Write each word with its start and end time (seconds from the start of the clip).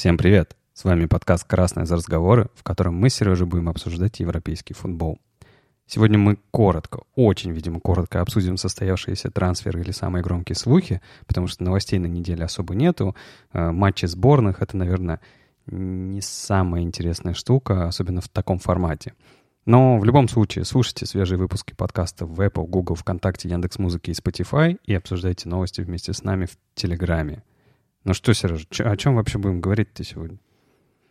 Всем 0.00 0.16
привет! 0.16 0.56
С 0.72 0.84
вами 0.84 1.04
подкаст 1.04 1.44
«Красные 1.44 1.84
за 1.84 1.94
разговоры», 1.94 2.48
в 2.54 2.62
котором 2.62 2.94
мы 2.94 3.10
с 3.10 3.16
Сережей 3.16 3.46
будем 3.46 3.68
обсуждать 3.68 4.18
европейский 4.20 4.72
футбол. 4.72 5.18
Сегодня 5.86 6.16
мы 6.16 6.38
коротко, 6.50 7.02
очень, 7.16 7.52
видимо, 7.52 7.80
коротко 7.80 8.22
обсудим 8.22 8.56
состоявшиеся 8.56 9.30
трансферы 9.30 9.82
или 9.82 9.90
самые 9.90 10.22
громкие 10.22 10.56
слухи, 10.56 11.02
потому 11.26 11.48
что 11.48 11.64
новостей 11.64 11.98
на 11.98 12.06
неделе 12.06 12.44
особо 12.44 12.74
нету. 12.74 13.14
Э, 13.52 13.72
матчи 13.72 14.06
сборных— 14.06 14.56
это, 14.62 14.74
наверное, 14.74 15.20
не 15.66 16.22
самая 16.22 16.80
интересная 16.80 17.34
штука, 17.34 17.86
особенно 17.86 18.22
в 18.22 18.28
таком 18.30 18.58
формате. 18.58 19.12
Но 19.66 19.98
в 19.98 20.04
любом 20.06 20.30
случае, 20.30 20.64
слушайте 20.64 21.04
свежие 21.04 21.36
выпуски 21.36 21.74
подкаста 21.74 22.24
в 22.24 22.40
Apple, 22.40 22.66
Google, 22.66 22.94
ВКонтакте, 22.94 23.50
Яндекс.Музыке 23.50 24.12
и 24.12 24.14
Spotify 24.14 24.78
и 24.82 24.94
обсуждайте 24.94 25.50
новости 25.50 25.82
вместе 25.82 26.14
с 26.14 26.22
нами 26.22 26.46
в 26.46 26.56
Телеграме. 26.74 27.42
Ну 28.04 28.14
что, 28.14 28.32
Сереж, 28.32 28.66
о 28.78 28.96
чем 28.96 29.16
вообще 29.16 29.38
будем 29.38 29.60
говорить-то 29.60 30.04
сегодня? 30.04 30.38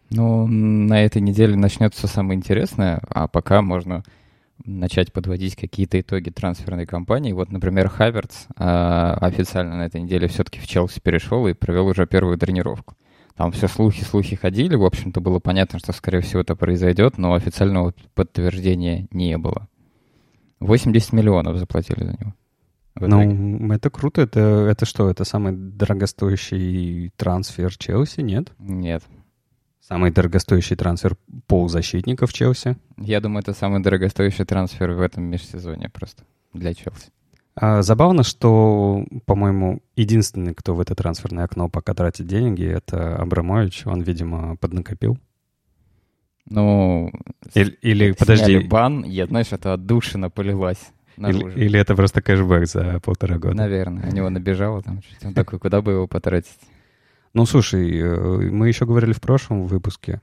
Ну, 0.09 0.47
на 0.47 1.03
этой 1.03 1.21
неделе 1.21 1.55
начнется 1.55 2.07
самое 2.07 2.37
интересное, 2.37 2.99
а 3.09 3.27
пока 3.27 3.61
можно 3.61 4.03
начать 4.65 5.13
подводить 5.13 5.55
какие-то 5.55 5.99
итоги 6.01 6.31
трансферной 6.31 6.85
кампании. 6.85 7.31
Вот, 7.31 7.51
например, 7.51 7.89
Хаверц 7.89 8.47
э, 8.57 8.63
официально 8.63 9.77
на 9.77 9.85
этой 9.85 10.01
неделе 10.01 10.27
все-таки 10.27 10.59
в 10.59 10.67
Челси 10.67 10.99
перешел 10.99 11.47
и 11.47 11.53
провел 11.53 11.87
уже 11.87 12.07
первую 12.07 12.37
тренировку. 12.37 12.95
Там 13.35 13.51
все 13.51 13.67
слухи-слухи 13.67 14.35
ходили, 14.35 14.75
в 14.75 14.83
общем-то 14.83 15.21
было 15.21 15.39
понятно, 15.39 15.79
что, 15.79 15.93
скорее 15.93 16.19
всего, 16.21 16.41
это 16.41 16.55
произойдет, 16.55 17.17
но 17.17 17.35
официального 17.35 17.93
подтверждения 18.13 19.07
не 19.11 19.37
было. 19.37 19.69
80 20.59 21.13
миллионов 21.13 21.57
заплатили 21.57 22.03
за 22.03 22.11
него. 22.19 22.33
Ну, 22.99 23.71
это 23.73 23.89
круто. 23.89 24.21
Это, 24.21 24.39
это 24.39 24.85
что, 24.85 25.09
это 25.09 25.23
самый 25.23 25.53
дорогостоящий 25.53 27.11
трансфер 27.15 27.75
Челси, 27.77 28.21
нет? 28.21 28.51
Нет. 28.59 29.03
Самый 29.81 30.11
дорогостоящий 30.11 30.75
трансфер 30.75 31.17
полузащитников 31.47 32.31
Челси? 32.31 32.77
Я 32.97 33.21
думаю, 33.21 33.41
это 33.41 33.53
самый 33.53 33.81
дорогостоящий 33.81 34.45
трансфер 34.45 34.91
в 34.91 35.01
этом 35.01 35.23
межсезоне 35.23 35.89
просто 35.89 36.23
для 36.53 36.73
Челси. 36.73 37.11
А, 37.55 37.81
забавно, 37.81 38.23
что, 38.23 39.03
по-моему, 39.25 39.81
единственный, 39.95 40.53
кто 40.53 40.75
в 40.75 40.79
это 40.79 40.95
трансферное 40.95 41.45
окно 41.45 41.67
пока 41.69 41.93
тратит 41.93 42.27
деньги, 42.27 42.65
это 42.65 43.15
Абрамович. 43.17 43.85
Он, 43.85 44.01
видимо, 44.01 44.55
поднакопил. 44.57 45.17
Ну, 46.45 47.11
или, 47.53 47.71
или 47.81 48.11
подожди. 48.13 48.59
бан, 48.59 49.03
я, 49.03 49.27
знаешь, 49.27 49.51
это 49.51 49.73
отдушина 49.73 50.29
полилась. 50.29 50.91
Или, 51.27 51.65
или 51.65 51.79
это 51.79 51.95
просто 51.95 52.21
кэшбэк 52.21 52.65
за 52.67 52.99
полтора 53.01 53.37
года? 53.37 53.55
Наверное. 53.55 54.05
На 54.05 54.09
него 54.11 54.29
набежало 54.29 54.81
там 54.81 55.01
чуть 55.01 55.23
Он 55.25 55.33
такой, 55.33 55.59
куда 55.59 55.81
бы 55.81 55.91
его 55.91 56.07
потратить? 56.07 56.57
Ну, 57.33 57.45
слушай, 57.45 57.99
э, 57.99 58.49
мы 58.51 58.67
еще 58.67 58.85
говорили 58.85 59.13
в 59.13 59.21
прошлом 59.21 59.65
выпуске. 59.67 60.21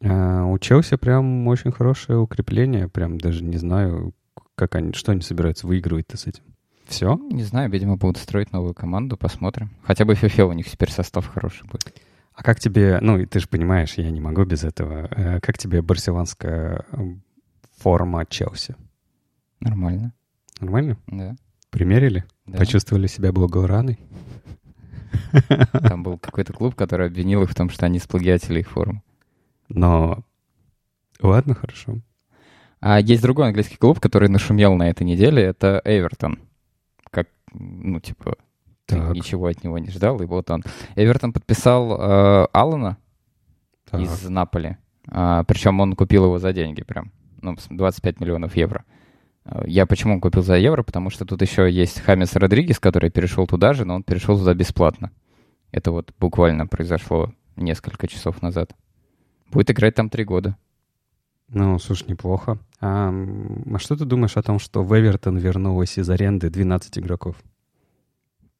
Э, 0.00 0.42
у 0.42 0.58
Челси 0.58 0.96
прям 0.96 1.46
очень 1.48 1.72
хорошее 1.72 2.18
укрепление. 2.18 2.88
Прям 2.88 3.18
даже 3.18 3.44
не 3.44 3.58
знаю, 3.58 4.14
как 4.54 4.74
они, 4.74 4.92
что 4.92 5.12
они 5.12 5.20
собираются 5.20 5.66
выигрывать-то 5.66 6.16
с 6.16 6.26
этим. 6.26 6.44
Все? 6.86 7.18
Не 7.30 7.44
знаю, 7.44 7.70
видимо, 7.70 7.96
будут 7.96 8.16
строить 8.16 8.52
новую 8.52 8.74
команду, 8.74 9.16
посмотрим. 9.16 9.70
Хотя 9.84 10.04
бы 10.04 10.14
ФФ 10.14 10.38
у 10.40 10.52
них 10.52 10.68
теперь 10.68 10.90
состав 10.90 11.26
хороший 11.26 11.66
будет. 11.66 11.94
А 12.32 12.42
как 12.42 12.58
тебе, 12.58 12.98
ну, 13.00 13.24
ты 13.26 13.38
же 13.38 13.48
понимаешь, 13.48 13.94
я 13.94 14.10
не 14.10 14.20
могу 14.20 14.44
без 14.44 14.64
этого. 14.64 15.08
Э, 15.10 15.40
как 15.40 15.58
тебе 15.58 15.82
барселонская 15.82 16.84
форма 17.76 18.24
Челси? 18.26 18.76
Нормально. 19.60 20.14
Нормально? 20.60 20.98
Да. 21.06 21.36
Примерили? 21.70 22.24
Да. 22.46 22.58
Почувствовали 22.58 23.06
себя 23.06 23.32
благоураной? 23.32 23.98
Там 25.72 26.02
был 26.02 26.18
какой-то 26.18 26.52
клуб, 26.52 26.74
который 26.74 27.06
обвинил 27.06 27.42
их 27.42 27.50
в 27.50 27.54
том, 27.54 27.70
что 27.70 27.86
они 27.86 27.98
сплагиатели 27.98 28.60
их 28.60 28.70
формы. 28.70 29.02
Но... 29.68 30.24
Ладно, 31.20 31.54
хорошо. 31.54 32.00
А 32.80 32.98
есть 33.00 33.22
другой 33.22 33.46
английский 33.46 33.76
клуб, 33.76 34.00
который 34.00 34.28
нашумел 34.28 34.74
на 34.74 34.88
этой 34.88 35.04
неделе, 35.04 35.42
это 35.42 35.80
Эвертон. 35.84 36.38
Как, 37.10 37.28
ну, 37.52 38.00
типа, 38.00 38.36
ты 38.86 38.96
ничего 38.96 39.46
от 39.46 39.62
него 39.62 39.78
не 39.78 39.90
ждал, 39.90 40.20
и 40.20 40.26
вот 40.26 40.50
он. 40.50 40.64
Эвертон 40.96 41.32
подписал 41.32 42.00
э, 42.00 42.46
Аллана 42.52 42.96
так. 43.90 44.00
из 44.00 44.28
Наполи. 44.28 44.76
А, 45.08 45.44
причем 45.44 45.80
он 45.80 45.94
купил 45.94 46.24
его 46.24 46.38
за 46.38 46.52
деньги 46.52 46.82
прям. 46.82 47.12
Ну, 47.42 47.56
25 47.68 48.20
миллионов 48.20 48.56
евро. 48.56 48.84
Я 49.64 49.86
почему 49.86 50.20
купил 50.20 50.42
за 50.42 50.56
евро? 50.56 50.82
Потому 50.82 51.10
что 51.10 51.24
тут 51.24 51.42
еще 51.42 51.70
есть 51.70 52.00
Хамис 52.00 52.34
Родригес, 52.34 52.78
который 52.78 53.10
перешел 53.10 53.46
туда 53.46 53.72
же, 53.72 53.84
но 53.84 53.96
он 53.96 54.02
перешел 54.02 54.38
туда 54.38 54.54
бесплатно. 54.54 55.10
Это 55.72 55.92
вот 55.92 56.12
буквально 56.18 56.66
произошло 56.66 57.32
несколько 57.56 58.06
часов 58.06 58.42
назад. 58.42 58.74
Будет 59.50 59.70
играть 59.70 59.94
там 59.94 60.10
три 60.10 60.24
года. 60.24 60.56
Ну, 61.48 61.78
слушай, 61.78 62.08
неплохо. 62.08 62.58
А, 62.80 63.10
а 63.10 63.78
что 63.78 63.96
ты 63.96 64.04
думаешь 64.04 64.36
о 64.36 64.42
том, 64.42 64.58
что 64.58 64.84
в 64.84 64.98
Эвертон 64.98 65.36
вернулось 65.36 65.98
из 65.98 66.08
аренды 66.08 66.48
12 66.48 66.98
игроков? 66.98 67.36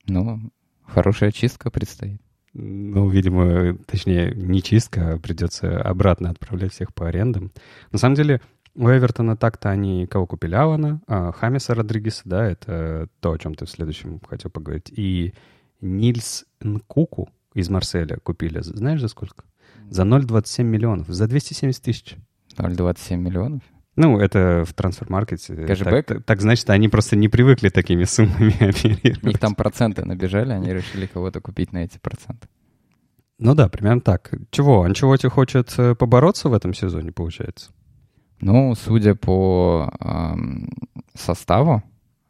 Ну, 0.06 0.50
хорошая 0.84 1.30
чистка 1.30 1.70
предстоит. 1.70 2.20
Ну, 2.52 3.08
видимо, 3.08 3.76
точнее, 3.86 4.34
не 4.34 4.60
чистка, 4.60 5.14
а 5.14 5.18
придется 5.18 5.80
обратно 5.80 6.30
отправлять 6.30 6.72
всех 6.72 6.92
по 6.92 7.08
арендам. 7.08 7.52
На 7.92 7.98
самом 7.98 8.16
деле, 8.16 8.40
у 8.74 8.88
Эвертона 8.88 9.36
так-то 9.36 9.70
они 9.70 10.06
кого 10.06 10.26
купили? 10.26 10.54
Алана, 10.54 11.00
а, 11.06 11.32
Хамиса 11.32 11.74
Родригеса, 11.74 12.22
да, 12.24 12.46
это 12.46 13.08
то, 13.20 13.32
о 13.32 13.38
чем 13.38 13.54
ты 13.54 13.66
в 13.66 13.70
следующем 13.70 14.20
хотел 14.28 14.50
поговорить. 14.50 14.90
И 14.90 15.34
Нильс 15.80 16.44
Нкуку 16.60 17.30
из 17.54 17.68
Марселя 17.68 18.18
купили. 18.22 18.60
Знаешь, 18.60 19.00
за 19.00 19.08
сколько? 19.08 19.44
За 19.88 20.02
0,27 20.02 20.62
миллионов. 20.62 21.08
За 21.08 21.26
270 21.26 21.82
тысяч. 21.82 22.16
0,27 22.56 23.16
миллионов? 23.16 23.62
Ну, 23.96 24.18
это 24.18 24.64
в 24.66 24.72
трансфер-маркете. 24.72 25.66
Кэшбэк? 25.66 26.06
Так, 26.06 26.24
так, 26.24 26.40
значит, 26.40 26.70
они 26.70 26.88
просто 26.88 27.16
не 27.16 27.28
привыкли 27.28 27.70
такими 27.70 28.04
суммами 28.04 28.52
оперировать. 28.68 29.22
У 29.22 29.26
них 29.28 29.38
там 29.38 29.54
проценты 29.54 30.04
набежали, 30.04 30.52
они 30.52 30.72
решили 30.72 31.06
кого-то 31.06 31.40
купить 31.40 31.72
на 31.72 31.84
эти 31.84 31.98
проценты. 31.98 32.48
Ну 33.38 33.54
да, 33.54 33.68
примерно 33.68 34.00
так. 34.00 34.32
Чего? 34.50 34.82
Анчелоти 34.82 35.26
хочет 35.26 35.74
э, 35.78 35.94
побороться 35.94 36.48
в 36.48 36.52
этом 36.52 36.74
сезоне, 36.74 37.10
получается? 37.10 37.72
Ну, 38.40 38.74
судя 38.74 39.14
по 39.14 39.92
э, 40.00 40.34
составу, 41.14 41.82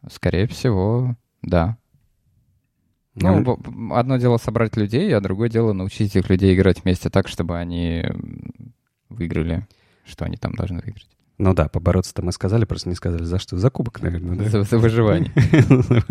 скорее 0.09 0.47
всего, 0.47 1.15
да. 1.41 1.77
Ну, 3.15 3.41
mm. 3.41 3.93
одно 3.93 4.17
дело 4.17 4.37
собрать 4.37 4.77
людей, 4.77 5.15
а 5.15 5.21
другое 5.21 5.49
дело 5.49 5.73
научить 5.73 6.15
этих 6.15 6.29
людей 6.29 6.55
играть 6.55 6.83
вместе 6.83 7.09
так, 7.09 7.27
чтобы 7.27 7.57
они 7.57 8.05
выиграли, 9.09 9.67
что 10.05 10.25
они 10.25 10.37
там 10.37 10.53
должны 10.53 10.81
выиграть. 10.81 11.09
Ну 11.37 11.53
да, 11.53 11.67
побороться-то 11.67 12.21
мы 12.21 12.31
сказали, 12.31 12.65
просто 12.65 12.89
не 12.89 12.95
сказали 12.95 13.23
за 13.23 13.39
что. 13.39 13.57
За 13.57 13.69
кубок, 13.69 14.01
наверное, 14.01 14.35
да? 14.35 14.49
За, 14.49 14.63
за 14.63 14.77
выживание. 14.77 15.31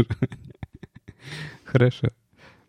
Хорошо. 1.65 2.09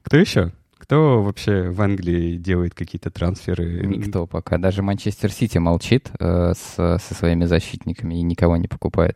Кто 0.04 0.18
еще? 0.18 0.52
Кто 0.92 1.24
вообще 1.24 1.70
в 1.70 1.82
Англии 1.82 2.36
делает 2.36 2.76
какие-то 2.76 3.12
трансферы? 3.12 3.88
Никто 3.88 4.28
пока. 4.28 4.58
Даже 4.58 4.82
Манчестер 4.82 5.32
Сити 5.32 5.58
молчит 5.58 6.12
э, 6.20 6.52
с, 6.54 6.76
со 6.76 7.14
своими 7.16 7.46
защитниками 7.46 8.16
и 8.16 8.22
никого 8.22 8.58
не 8.58 8.68
покупает. 8.68 9.16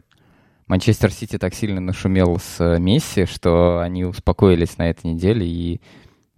Манчестер 0.68 1.12
Сити 1.12 1.38
так 1.38 1.54
сильно 1.54 1.82
нашумел 1.82 2.40
с 2.40 2.80
Месси, 2.80 3.26
что 3.26 3.82
они 3.82 4.06
успокоились 4.06 4.78
на 4.78 4.90
этой 4.90 5.08
неделе 5.08 5.46
и 5.46 5.82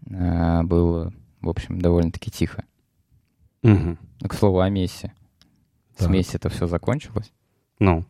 э, 0.09 0.63
было, 0.63 1.13
в 1.41 1.49
общем, 1.49 1.81
довольно-таки 1.81 2.31
тихо. 2.31 2.65
Угу. 3.61 3.97
К 4.27 4.33
слову 4.33 4.61
о 4.61 4.69
Месси. 4.69 5.11
С 5.99 6.07
Месси 6.07 6.37
это 6.37 6.49
все 6.49 6.65
закончилось? 6.65 7.31
Ну, 7.77 8.05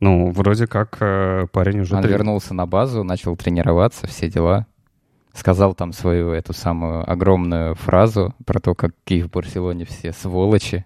ну, 0.00 0.32
вроде 0.32 0.66
как 0.66 0.98
э, 1.00 1.46
парень 1.50 1.80
уже... 1.80 1.96
Он 1.96 2.02
три... 2.02 2.12
вернулся 2.12 2.52
на 2.52 2.66
базу, 2.66 3.04
начал 3.04 3.34
тренироваться, 3.38 4.06
все 4.06 4.28
дела 4.28 4.66
сказал 5.38 5.74
там 5.74 5.92
свою 5.92 6.30
эту 6.30 6.52
самую 6.52 7.10
огромную 7.10 7.74
фразу 7.74 8.34
про 8.44 8.60
то, 8.60 8.74
какие 8.74 9.22
в 9.22 9.30
Барселоне 9.30 9.84
все 9.84 10.12
сволочи. 10.12 10.84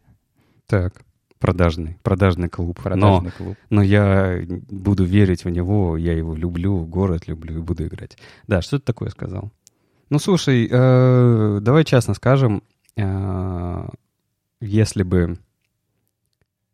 Так, 0.67 1.03
продажный, 1.38 1.99
продажный 2.03 2.49
клуб. 2.49 2.81
Продажный 2.81 3.31
но, 3.31 3.44
клуб. 3.44 3.56
Но 3.71 3.82
я 3.82 4.41
буду 4.71 5.05
верить 5.05 5.44
в 5.44 5.49
него, 5.49 5.97
я 5.97 6.12
его 6.12 6.35
люблю, 6.35 6.85
город 6.85 7.27
люблю 7.27 7.59
и 7.59 7.62
буду 7.62 7.87
играть. 7.87 8.17
Да, 8.47 8.62
что 8.62 8.79
ты 8.79 8.85
такое 8.85 9.11
сказал? 9.11 9.50
Ну, 10.11 10.19
слушай, 10.19 10.69
э, 10.71 11.59
давай 11.61 11.85
честно 11.85 12.15
скажем, 12.15 12.62
э, 12.97 13.88
если 14.61 15.03
бы 15.03 15.38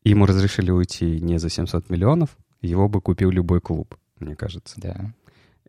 ему 0.04 0.26
разрешили 0.26 0.70
уйти 0.70 1.20
не 1.20 1.38
за 1.38 1.48
700 1.48 1.88
миллионов, 1.90 2.36
его 2.60 2.88
бы 2.88 3.00
купил 3.00 3.30
любой 3.30 3.60
клуб, 3.60 3.96
мне 4.18 4.34
кажется. 4.34 4.74
Да. 4.80 5.12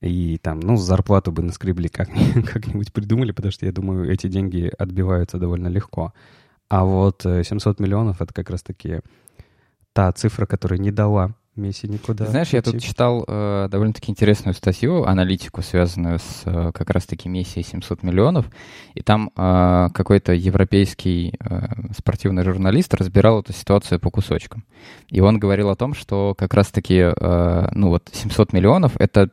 И 0.02 0.38
там, 0.38 0.60
ну, 0.60 0.78
зарплату 0.78 1.32
бы 1.32 1.42
наскребли 1.42 1.88
как- 1.88 2.10
как-нибудь 2.46 2.94
придумали, 2.94 3.32
потому 3.32 3.52
что 3.52 3.66
я 3.66 3.72
думаю, 3.72 4.12
эти 4.12 4.28
деньги 4.28 4.72
отбиваются 4.78 5.38
довольно 5.38 5.68
легко. 5.68 6.14
А 6.70 6.86
вот 6.86 7.24
700 7.24 7.80
э, 7.80 7.84
миллионов— 7.84 8.22
это 8.22 8.34
как 8.34 8.50
раз-таки 8.50 9.02
та 9.94 10.12
цифра, 10.12 10.46
которая 10.46 10.80
не 10.80 10.92
дала 10.92 11.34
Месси 11.56 11.88
никуда. 11.88 12.26
Ты 12.26 12.32
знаешь, 12.32 12.50
я 12.50 12.62
тут 12.62 12.82
читал 12.82 13.26
э, 13.28 13.68
довольно-таки 13.70 14.12
интересную 14.12 14.54
статью, 14.54 15.04
аналитику, 15.04 15.62
связанную 15.62 16.20
с 16.20 16.44
э, 16.46 16.72
как 16.74 16.90
раз-таки 16.90 17.28
Месси 17.30 17.64
700 17.64 18.04
миллионов, 18.04 18.46
и 18.94 19.02
там 19.02 19.32
э, 19.36 19.88
какой-то 19.94 20.34
европейский 20.34 21.34
э, 21.40 21.92
спортивный 21.98 22.44
журналист 22.44 22.94
разбирал 22.94 23.42
эту 23.42 23.54
ситуацию 23.54 24.00
по 24.00 24.10
кусочкам. 24.10 24.64
И 25.10 25.20
он 25.20 25.38
говорил 25.38 25.70
о 25.70 25.76
том, 25.76 25.94
что 25.94 26.34
как 26.38 26.54
раз-таки, 26.54 27.12
э, 27.16 27.70
ну 27.74 27.90
вот, 27.90 28.10
700 28.12 28.54
миллионов— 28.54 28.94
это 29.00 29.30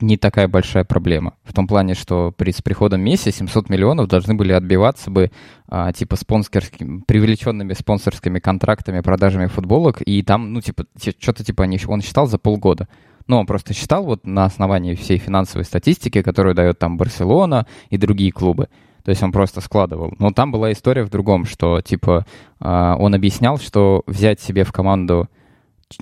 не 0.00 0.16
такая 0.18 0.46
большая 0.46 0.84
проблема. 0.84 1.34
В 1.44 1.54
том 1.54 1.66
плане, 1.66 1.94
что 1.94 2.32
при, 2.36 2.50
с 2.52 2.60
приходом 2.60 3.00
Месси 3.00 3.30
700 3.30 3.70
миллионов 3.70 4.08
должны 4.08 4.34
были 4.34 4.52
отбиваться 4.52 5.10
бы 5.10 5.30
а, 5.68 5.92
типа 5.92 6.16
спонсорскими, 6.16 7.02
привлеченными 7.06 7.72
спонсорскими 7.72 8.38
контрактами, 8.38 9.00
продажами 9.00 9.46
футболок, 9.46 10.02
и 10.02 10.22
там, 10.22 10.52
ну, 10.52 10.60
типа, 10.60 10.84
что-то 11.18 11.44
типа 11.44 11.64
они, 11.64 11.78
он 11.86 12.02
считал 12.02 12.26
за 12.26 12.38
полгода. 12.38 12.88
Ну, 13.26 13.38
он 13.38 13.46
просто 13.46 13.74
считал 13.74 14.04
вот 14.04 14.26
на 14.26 14.44
основании 14.44 14.94
всей 14.94 15.18
финансовой 15.18 15.64
статистики, 15.64 16.22
которую 16.22 16.54
дает 16.54 16.78
там 16.78 16.96
Барселона 16.96 17.66
и 17.90 17.96
другие 17.96 18.32
клубы. 18.32 18.68
То 19.02 19.10
есть 19.10 19.22
он 19.22 19.32
просто 19.32 19.60
складывал. 19.60 20.12
Но 20.18 20.30
там 20.30 20.52
была 20.52 20.72
история 20.72 21.04
в 21.04 21.10
другом, 21.10 21.44
что, 21.46 21.80
типа, 21.80 22.26
а, 22.60 22.96
он 22.98 23.14
объяснял, 23.14 23.58
что 23.58 24.02
взять 24.06 24.40
себе 24.40 24.64
в 24.64 24.72
команду 24.72 25.28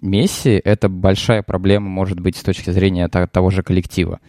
Месси— 0.01 0.61
это 0.65 0.89
большая 0.89 1.43
проблема, 1.43 1.89
может 1.89 2.19
быть, 2.19 2.37
с 2.37 2.43
точки 2.43 2.71
зрения 2.71 3.07
того 3.09 3.51
же 3.51 3.63
коллектива. 3.63 4.21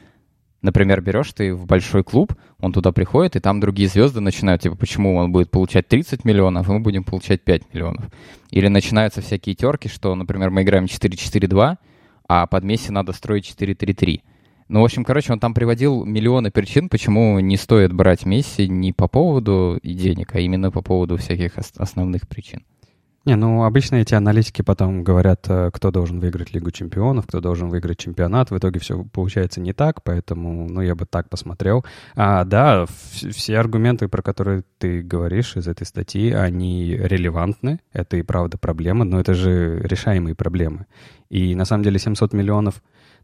Например, 0.62 1.00
берешь 1.00 1.32
ты 1.32 1.54
в 1.54 1.66
большой 1.66 2.04
клуб, 2.04 2.34
он 2.60 2.74
туда 2.74 2.92
приходит, 2.92 3.36
и 3.36 3.40
там 3.40 3.60
другие 3.60 3.88
звезды 3.88 4.20
начинают, 4.20 4.64
типа, 4.64 4.76
почему 4.76 5.16
он 5.16 5.32
будет 5.32 5.52
получать 5.52 5.88
30 5.88 6.26
миллионов, 6.26 6.68
а 6.68 6.74
мы 6.74 6.80
будем 6.80 7.04
получать 7.04 7.44
5 7.44 7.74
миллионов. 7.74 8.06
Или 8.50 8.68
начинаются 8.68 9.22
всякие 9.22 9.56
терки, 9.56 9.88
что, 9.88 10.14
например, 10.16 10.50
мы 10.50 10.64
играем 10.64 10.86
4-4-2, 10.86 11.78
а 12.28 12.48
под 12.48 12.64
Месси 12.64 12.92
надо 12.92 13.14
строить 13.14 13.56
4-3-3. 13.58 14.22
Ну, 14.68 14.82
в 14.82 14.84
общем, 14.84 15.04
короче, 15.06 15.32
он 15.32 15.40
там 15.40 15.54
приводил 15.54 16.04
миллионы 16.04 16.50
причин, 16.50 16.90
почему 16.90 17.40
не 17.40 17.56
стоит 17.56 17.94
брать 17.94 18.26
Месси 18.26 18.68
не 18.68 18.92
по 18.92 19.08
поводу 19.08 19.80
денег, 19.84 20.34
а 20.34 20.40
именно 20.40 20.72
по 20.72 20.82
поводу 20.82 21.18
всяких 21.18 21.54
основных 21.78 22.28
причин. 22.28 22.64
Не, 23.26 23.36
ну 23.36 23.64
обычно 23.64 23.96
эти 23.96 24.14
аналитики 24.14 24.62
потом 24.62 25.04
говорят, 25.04 25.48
э, 25.50 25.72
кто 25.74 25.90
должен 25.90 26.20
выиграть 26.20 26.54
Лигу 26.54 26.70
чемпионов, 26.70 27.26
кто 27.26 27.40
должен 27.42 27.70
выиграть 27.70 27.98
чемпионат. 27.98 28.52
В 28.52 28.58
итоге 28.58 28.80
все 28.80 29.04
получается 29.04 29.60
не 29.60 29.74
так, 29.74 30.04
поэтому, 30.04 30.70
ну, 30.70 30.82
я 30.82 30.94
бы 30.94 31.08
так 31.08 31.28
посмотрел. 31.28 31.84
А, 32.16 32.44
да, 32.44 32.86
все 32.86 33.58
аргументы, 33.58 34.08
про 34.10 34.22
которые 34.22 34.64
ты 34.78 35.02
говоришь 35.02 35.58
из 35.58 35.68
этой 35.68 35.88
статьи, 35.88 36.32
они 36.32 36.96
релевантны. 36.96 37.80
Это 37.94 38.18
и 38.18 38.22
правда 38.22 38.60
проблема, 38.60 39.06
но 39.06 39.20
это 39.20 39.34
же 39.34 39.80
решаемые 39.80 40.36
проблемы. 40.36 40.86
И 41.32 41.56
на 41.56 41.66
самом 41.66 41.84
деле 41.84 41.98
700 41.98 42.32
миллионов, 42.32 42.84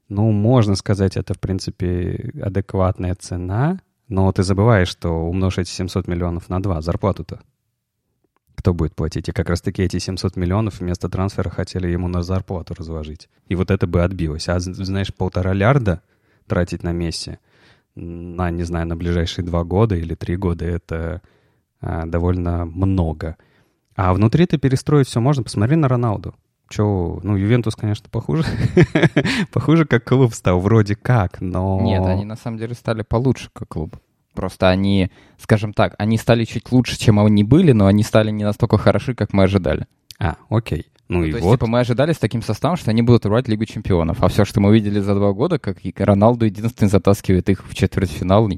ну, 0.10 0.32
можно 0.32 0.74
сказать, 0.76 1.16
это, 1.16 1.36
в 1.36 1.40
принципе, 1.40 2.32
адекватная 2.42 3.14
цена, 3.14 3.80
но 4.08 4.32
ты 4.32 4.42
забываешь, 4.42 4.88
что 4.88 5.10
умножить 5.12 5.68
эти 5.68 5.76
700 5.76 6.08
миллионов 6.08 6.50
на 6.50 6.60
2, 6.60 6.82
зарплату-то 6.82 7.42
кто 8.62 8.74
будет 8.74 8.96
платить. 8.96 9.28
И 9.28 9.32
как 9.32 9.50
раз-таки 9.50 9.84
эти 9.84 10.00
700 10.00 10.38
миллионов 10.38 10.80
вместо 10.80 11.10
трансфера 11.10 11.50
хотели 11.50 11.88
ему 11.88 12.08
на 12.08 12.24
зарплату 12.24 12.74
разложить. 12.78 13.30
И 13.48 13.56
вот 13.56 13.70
это 13.70 13.88
бы 13.88 14.04
отбилось. 14.04 14.48
А, 14.48 14.60
знаешь, 14.60 15.14
полтора 15.14 15.54
лярда 15.54 16.02
тратить 16.48 16.84
на 16.84 16.92
Месси 16.92 17.38
на, 17.96 18.52
не 18.52 18.64
знаю, 18.64 18.88
на 18.88 18.96
ближайшие 18.96 19.46
два 19.46 19.64
года 19.64 19.96
или 19.96 20.16
три 20.16 20.36
года, 20.36 20.66
это 20.66 21.22
а, 21.82 22.06
довольно 22.06 22.66
много. 22.66 23.38
А 23.96 24.14
внутри 24.14 24.46
ты 24.46 24.58
перестроить 24.58 25.08
все 25.08 25.20
можно. 25.20 25.44
Посмотри 25.44 25.76
на 25.76 25.88
Роналду. 25.88 26.34
Че, 26.70 27.20
ну, 27.22 27.36
Ювентус, 27.36 27.76
конечно, 27.76 28.08
похуже. 28.10 28.46
похуже, 29.52 29.86
как 29.86 30.06
клуб 30.06 30.34
стал, 30.34 30.60
вроде 30.60 30.96
как, 30.96 31.42
но... 31.42 31.82
Нет, 31.82 32.06
они 32.06 32.24
на 32.24 32.38
самом 32.38 32.58
деле 32.58 32.76
стали 32.76 33.02
получше, 33.02 33.50
как 33.52 33.68
клуб. 33.68 33.98
Просто 34.34 34.70
они, 34.70 35.12
скажем 35.38 35.74
так, 35.74 35.96
они 35.98 36.18
стали 36.18 36.46
чуть 36.46 36.72
лучше, 36.72 36.98
чем 36.98 37.20
они 37.20 37.44
были, 37.44 37.74
но 37.74 37.88
они 37.88 38.04
стали 38.04 38.32
не 38.32 38.44
настолько 38.44 38.78
хороши, 38.78 39.14
как 39.14 39.34
мы 39.34 39.44
ожидали. 39.44 39.88
А, 40.20 40.36
окей. 40.50 40.88
Ну, 41.10 41.20
ну 41.20 41.26
и 41.26 41.32
то 41.32 41.40
вот. 41.40 41.44
есть, 41.44 41.54
типа, 41.56 41.68
мы 41.68 41.80
ожидали 41.80 42.14
с 42.14 42.20
таким 42.20 42.42
составом, 42.42 42.78
что 42.78 42.92
они 42.92 43.02
будут 43.02 43.26
рвать 43.26 43.50
Лигу 43.50 43.66
чемпионов. 43.66 44.24
А 44.24 44.30
все, 44.30 44.46
что 44.46 44.62
мы 44.62 44.74
видели 44.74 45.02
за 45.02 45.14
два 45.14 45.34
года, 45.34 45.60
как 45.60 45.80
Роналду 45.98 46.46
единственный 46.46 46.88
затаскивает 46.88 47.50
их 47.50 47.68
в 47.68 47.76
четвертьфинал. 47.76 48.50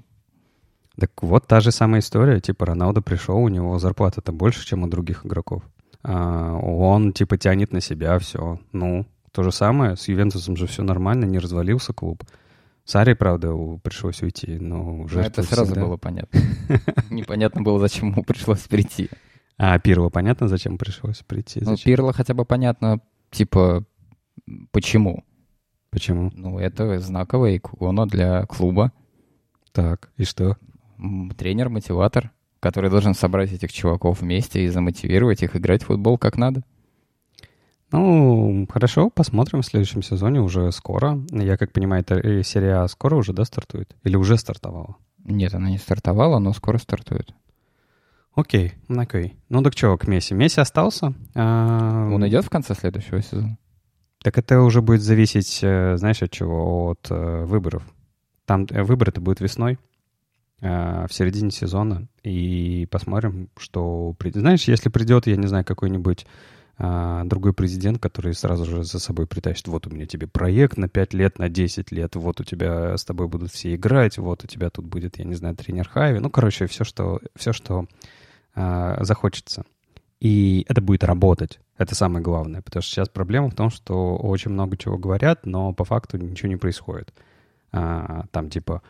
Так 0.99 1.11
вот 1.23 1.47
та 1.47 1.61
же 1.61 1.71
самая 1.71 2.01
история. 2.01 2.39
Типа, 2.39 2.67
Роналду 2.67 3.01
пришел, 3.01 3.37
у 3.37 3.47
него 3.47 3.79
зарплата-то 3.79 4.31
больше, 4.31 4.67
чем 4.67 4.83
у 4.83 4.87
других 4.87 5.25
игроков. 5.25 5.63
А, 6.03 6.55
он, 6.55 7.13
типа, 7.13 7.37
тянет 7.37 7.71
на 7.71 7.81
себя 7.81 8.19
все. 8.19 8.59
Ну, 8.71 9.07
то 9.31 9.41
же 9.41 9.51
самое. 9.51 9.95
С 9.95 10.07
Ювентусом 10.07 10.55
же 10.55 10.67
все 10.67 10.83
нормально, 10.83 11.25
не 11.25 11.39
развалился 11.39 11.91
клуб. 11.93 12.23
Саре, 12.85 13.15
правда, 13.15 13.55
пришлось 13.81 14.21
уйти, 14.21 14.59
но 14.59 15.01
уже... 15.01 15.21
это 15.21 15.41
сразу 15.43 15.71
всегда. 15.71 15.85
было 15.85 15.97
понятно. 15.97 16.39
Непонятно 17.09 17.61
было, 17.61 17.79
зачем 17.79 18.09
ему 18.11 18.23
пришлось 18.23 18.61
прийти. 18.61 19.09
А 19.57 19.79
Пирло 19.79 20.09
понятно, 20.09 20.47
зачем 20.47 20.77
пришлось 20.77 21.19
прийти? 21.19 21.61
Ну, 21.61 21.77
Пирло 21.77 22.11
хотя 22.11 22.33
бы 22.33 22.43
понятно, 22.43 22.99
типа, 23.31 23.85
почему. 24.71 25.23
Почему? 25.91 26.31
Ну, 26.33 26.59
это 26.59 26.99
знаковая 26.99 27.57
икона 27.57 28.05
для 28.05 28.45
клуба. 28.47 28.91
Так, 29.71 30.11
и 30.17 30.25
что? 30.25 30.57
Тренер-мотиватор, 31.37 32.31
который 32.59 32.89
должен 32.89 33.13
собрать 33.13 33.53
этих 33.53 33.71
чуваков 33.71 34.21
вместе 34.21 34.65
и 34.65 34.69
замотивировать 34.69 35.43
их 35.43 35.55
играть 35.55 35.83
в 35.83 35.87
футбол 35.87 36.17
как 36.17 36.37
надо. 36.37 36.63
Ну, 37.93 38.67
хорошо, 38.71 39.11
посмотрим 39.11 39.61
в 39.61 39.65
следующем 39.67 40.01
сезоне 40.01 40.41
уже 40.41 40.71
скоро. 40.71 41.23
Я 41.29 41.57
как 41.57 41.71
понимаю, 41.71 42.01
эта 42.01 42.15
э, 42.15 42.41
серия 42.41 42.87
скоро 42.87 43.15
уже, 43.15 43.33
да, 43.33 43.45
стартует? 43.45 43.95
Или 44.03 44.15
уже 44.15 44.35
стартовала? 44.35 44.95
Нет, 45.23 45.53
она 45.53 45.69
не 45.69 45.77
стартовала, 45.77 46.39
но 46.39 46.53
скоро 46.53 46.79
стартует. 46.79 47.35
Окей, 48.33 48.73
окей. 48.89 49.35
Ну 49.49 49.61
так 49.61 49.77
что, 49.77 49.95
к 49.95 50.07
Месси? 50.07 50.33
Месси 50.33 50.59
остался? 50.59 51.13
А... 51.35 52.09
Он 52.11 52.27
идет 52.27 52.45
в 52.45 52.49
конце 52.49 52.73
следующего 52.73 53.21
сезона? 53.21 53.59
Так 54.23 54.39
это 54.39 54.61
уже 54.61 54.81
будет 54.81 55.03
зависеть, 55.03 55.59
э, 55.61 55.95
знаешь, 55.97 56.23
от 56.23 56.31
чего? 56.31 56.89
От 56.89 57.11
э, 57.11 57.45
выборов. 57.45 57.83
Там 58.45 58.65
э, 58.71 58.81
выборы-то 58.81 59.21
будут 59.21 59.39
весной, 59.39 59.77
э, 60.61 61.05
в 61.07 61.13
середине 61.13 61.51
сезона. 61.51 62.07
И 62.23 62.87
посмотрим, 62.89 63.49
что... 63.55 64.15
Знаешь, 64.33 64.63
если 64.63 64.89
придет, 64.89 65.27
я 65.27 65.35
не 65.35 65.45
знаю, 65.45 65.63
какой-нибудь 65.63 66.25
а, 66.77 67.23
другой 67.25 67.53
президент, 67.53 67.99
который 67.99 68.33
сразу 68.33 68.65
же 68.65 68.83
за 68.83 68.99
собой 68.99 69.27
притащит, 69.27 69.67
вот 69.67 69.87
у 69.87 69.89
меня 69.89 70.05
тебе 70.05 70.27
проект 70.27 70.77
на 70.77 70.89
5 70.89 71.13
лет, 71.13 71.39
на 71.39 71.49
10 71.49 71.91
лет, 71.91 72.15
вот 72.15 72.39
у 72.39 72.43
тебя 72.43 72.97
с 72.97 73.05
тобой 73.05 73.27
будут 73.27 73.51
все 73.51 73.75
играть, 73.75 74.17
вот 74.17 74.43
у 74.43 74.47
тебя 74.47 74.69
тут 74.69 74.85
будет, 74.85 75.19
я 75.19 75.25
не 75.25 75.35
знаю, 75.35 75.55
тренер 75.55 75.87
Хайви, 75.87 76.19
ну, 76.19 76.29
короче, 76.29 76.65
все, 76.67 76.83
что, 76.83 77.21
все, 77.35 77.53
что 77.53 77.85
а, 78.55 79.03
захочется. 79.03 79.65
И 80.19 80.65
это 80.69 80.81
будет 80.81 81.03
работать. 81.03 81.59
Это 81.77 81.95
самое 81.95 82.23
главное. 82.23 82.61
Потому 82.61 82.81
что 82.81 82.91
сейчас 82.91 83.09
проблема 83.09 83.49
в 83.49 83.55
том, 83.55 83.69
что 83.69 84.15
очень 84.15 84.51
много 84.51 84.77
чего 84.77 84.97
говорят, 84.97 85.45
но 85.45 85.73
по 85.73 85.83
факту 85.83 86.17
ничего 86.17 86.47
не 86.47 86.55
происходит. 86.55 87.13
А, 87.73 88.25
там 88.31 88.49
типа, 88.49 88.81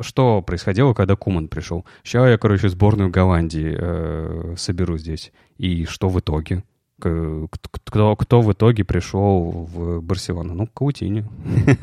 что 0.00 0.42
происходило, 0.42 0.94
когда 0.94 1.16
Куман 1.16 1.48
пришел? 1.48 1.84
Сейчас 2.02 2.28
я, 2.28 2.38
короче, 2.38 2.68
сборную 2.68 3.10
Голландии 3.10 3.76
э, 3.76 4.54
соберу 4.56 4.98
здесь. 4.98 5.32
И 5.58 5.84
что 5.86 6.08
в 6.08 6.20
итоге? 6.20 6.62
Кто, 7.02 8.16
кто 8.16 8.40
в 8.40 8.52
итоге 8.52 8.84
пришел 8.84 9.68
в 9.72 10.00
Барселону? 10.00 10.54
Ну, 10.54 10.66
Каутини. 10.66 11.24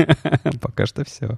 Пока 0.62 0.86
что 0.86 1.04
все. 1.04 1.38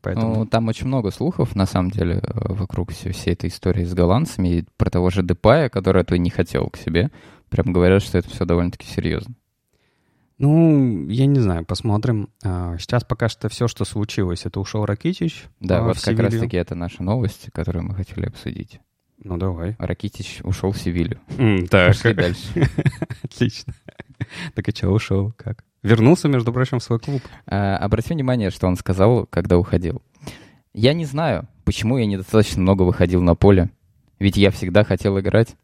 Поэтому... 0.00 0.34
Ну, 0.36 0.46
там 0.46 0.68
очень 0.68 0.86
много 0.86 1.10
слухов, 1.10 1.56
на 1.56 1.66
самом 1.66 1.90
деле, 1.90 2.22
вокруг 2.34 2.92
всей, 2.92 3.12
всей 3.12 3.32
этой 3.32 3.48
истории 3.48 3.84
с 3.84 3.94
голландцами. 3.94 4.48
И 4.48 4.66
про 4.76 4.90
того 4.90 5.10
же 5.10 5.22
Депая, 5.22 5.68
который 5.68 6.02
этого 6.02 6.18
не 6.18 6.30
хотел 6.30 6.68
к 6.68 6.76
себе. 6.76 7.10
Прям 7.48 7.72
говорят, 7.72 8.02
что 8.02 8.18
это 8.18 8.28
все 8.28 8.44
довольно-таки 8.44 8.86
серьезно. 8.86 9.34
Ну, 10.38 11.08
я 11.08 11.26
не 11.26 11.40
знаю, 11.40 11.64
посмотрим. 11.64 12.28
А, 12.44 12.76
сейчас 12.78 13.02
пока 13.02 13.28
что 13.28 13.48
все, 13.48 13.66
что 13.66 13.84
случилось, 13.84 14.46
это 14.46 14.60
ушел 14.60 14.84
Ракитич. 14.84 15.46
Да, 15.58 15.82
вот 15.82 15.98
как 16.00 16.18
раз-таки 16.18 16.56
это 16.56 16.76
наша 16.76 17.02
новость, 17.02 17.48
которую 17.52 17.86
мы 17.86 17.94
хотели 17.94 18.26
обсудить. 18.26 18.80
Ну, 19.22 19.36
давай. 19.36 19.74
Ракитич 19.78 20.40
ушел 20.44 20.72
в 20.72 20.78
Севилью. 20.78 21.20
Mm, 21.36 21.66
так. 21.68 21.88
Пошли 21.88 22.14
дальше. 22.14 22.70
Отлично. 23.22 23.74
Так 24.54 24.68
и 24.68 24.76
что, 24.76 24.90
ушел? 24.90 25.32
Как? 25.36 25.64
Вернулся, 25.82 26.28
между 26.28 26.52
прочим, 26.52 26.78
в 26.78 26.82
свой 26.82 27.00
клуб. 27.00 27.22
А, 27.46 27.76
обрати 27.76 28.14
внимание, 28.14 28.50
что 28.50 28.66
он 28.66 28.76
сказал, 28.76 29.26
когда 29.26 29.58
уходил. 29.58 30.02
Я 30.72 30.92
не 30.92 31.04
знаю, 31.04 31.48
почему 31.64 31.98
я 31.98 32.06
недостаточно 32.06 32.62
много 32.62 32.82
выходил 32.82 33.22
на 33.22 33.34
поле. 33.34 33.70
Ведь 34.18 34.36
я 34.36 34.50
всегда 34.50 34.84
хотел 34.84 35.18
играть. 35.18 35.56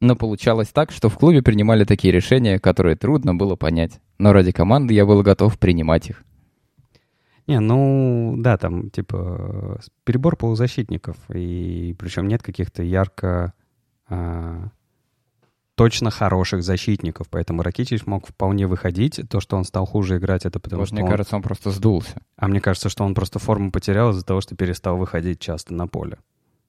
Но 0.00 0.16
получалось 0.16 0.68
так, 0.68 0.90
что 0.90 1.08
в 1.08 1.16
клубе 1.16 1.42
принимали 1.42 1.84
такие 1.84 2.12
решения, 2.12 2.58
которые 2.58 2.96
трудно 2.96 3.34
было 3.34 3.56
понять. 3.56 4.00
Но 4.18 4.32
ради 4.32 4.52
команды 4.52 4.94
я 4.94 5.06
был 5.06 5.22
готов 5.22 5.58
принимать 5.58 6.10
их. 6.10 6.24
Не, 7.46 7.60
ну, 7.60 8.34
да, 8.38 8.56
там, 8.56 8.90
типа, 8.90 9.80
перебор 10.04 10.36
полузащитников, 10.36 11.16
и 11.28 11.94
причем 11.98 12.28
нет 12.28 12.42
каких-то 12.42 12.82
ярко... 12.82 13.52
А, 14.08 14.68
точно 15.74 16.10
хороших 16.10 16.62
защитников, 16.62 17.28
поэтому 17.28 17.62
Ракитич 17.62 18.06
мог 18.06 18.26
вполне 18.26 18.66
выходить. 18.66 19.20
То, 19.28 19.40
что 19.40 19.56
он 19.56 19.64
стал 19.64 19.86
хуже 19.86 20.18
играть, 20.18 20.46
это 20.46 20.60
потому 20.60 20.80
Вот, 20.80 20.86
что 20.86 20.94
мне 20.94 21.04
он... 21.04 21.10
кажется, 21.10 21.36
он 21.36 21.42
просто 21.42 21.70
сдулся. 21.70 22.22
А 22.36 22.48
мне 22.48 22.60
кажется, 22.60 22.88
что 22.88 23.04
он 23.04 23.14
просто 23.14 23.38
форму 23.38 23.70
потерял 23.70 24.10
из-за 24.10 24.24
того, 24.24 24.40
что 24.40 24.54
перестал 24.56 24.96
выходить 24.96 25.40
часто 25.40 25.74
на 25.74 25.86
поле. 25.86 26.18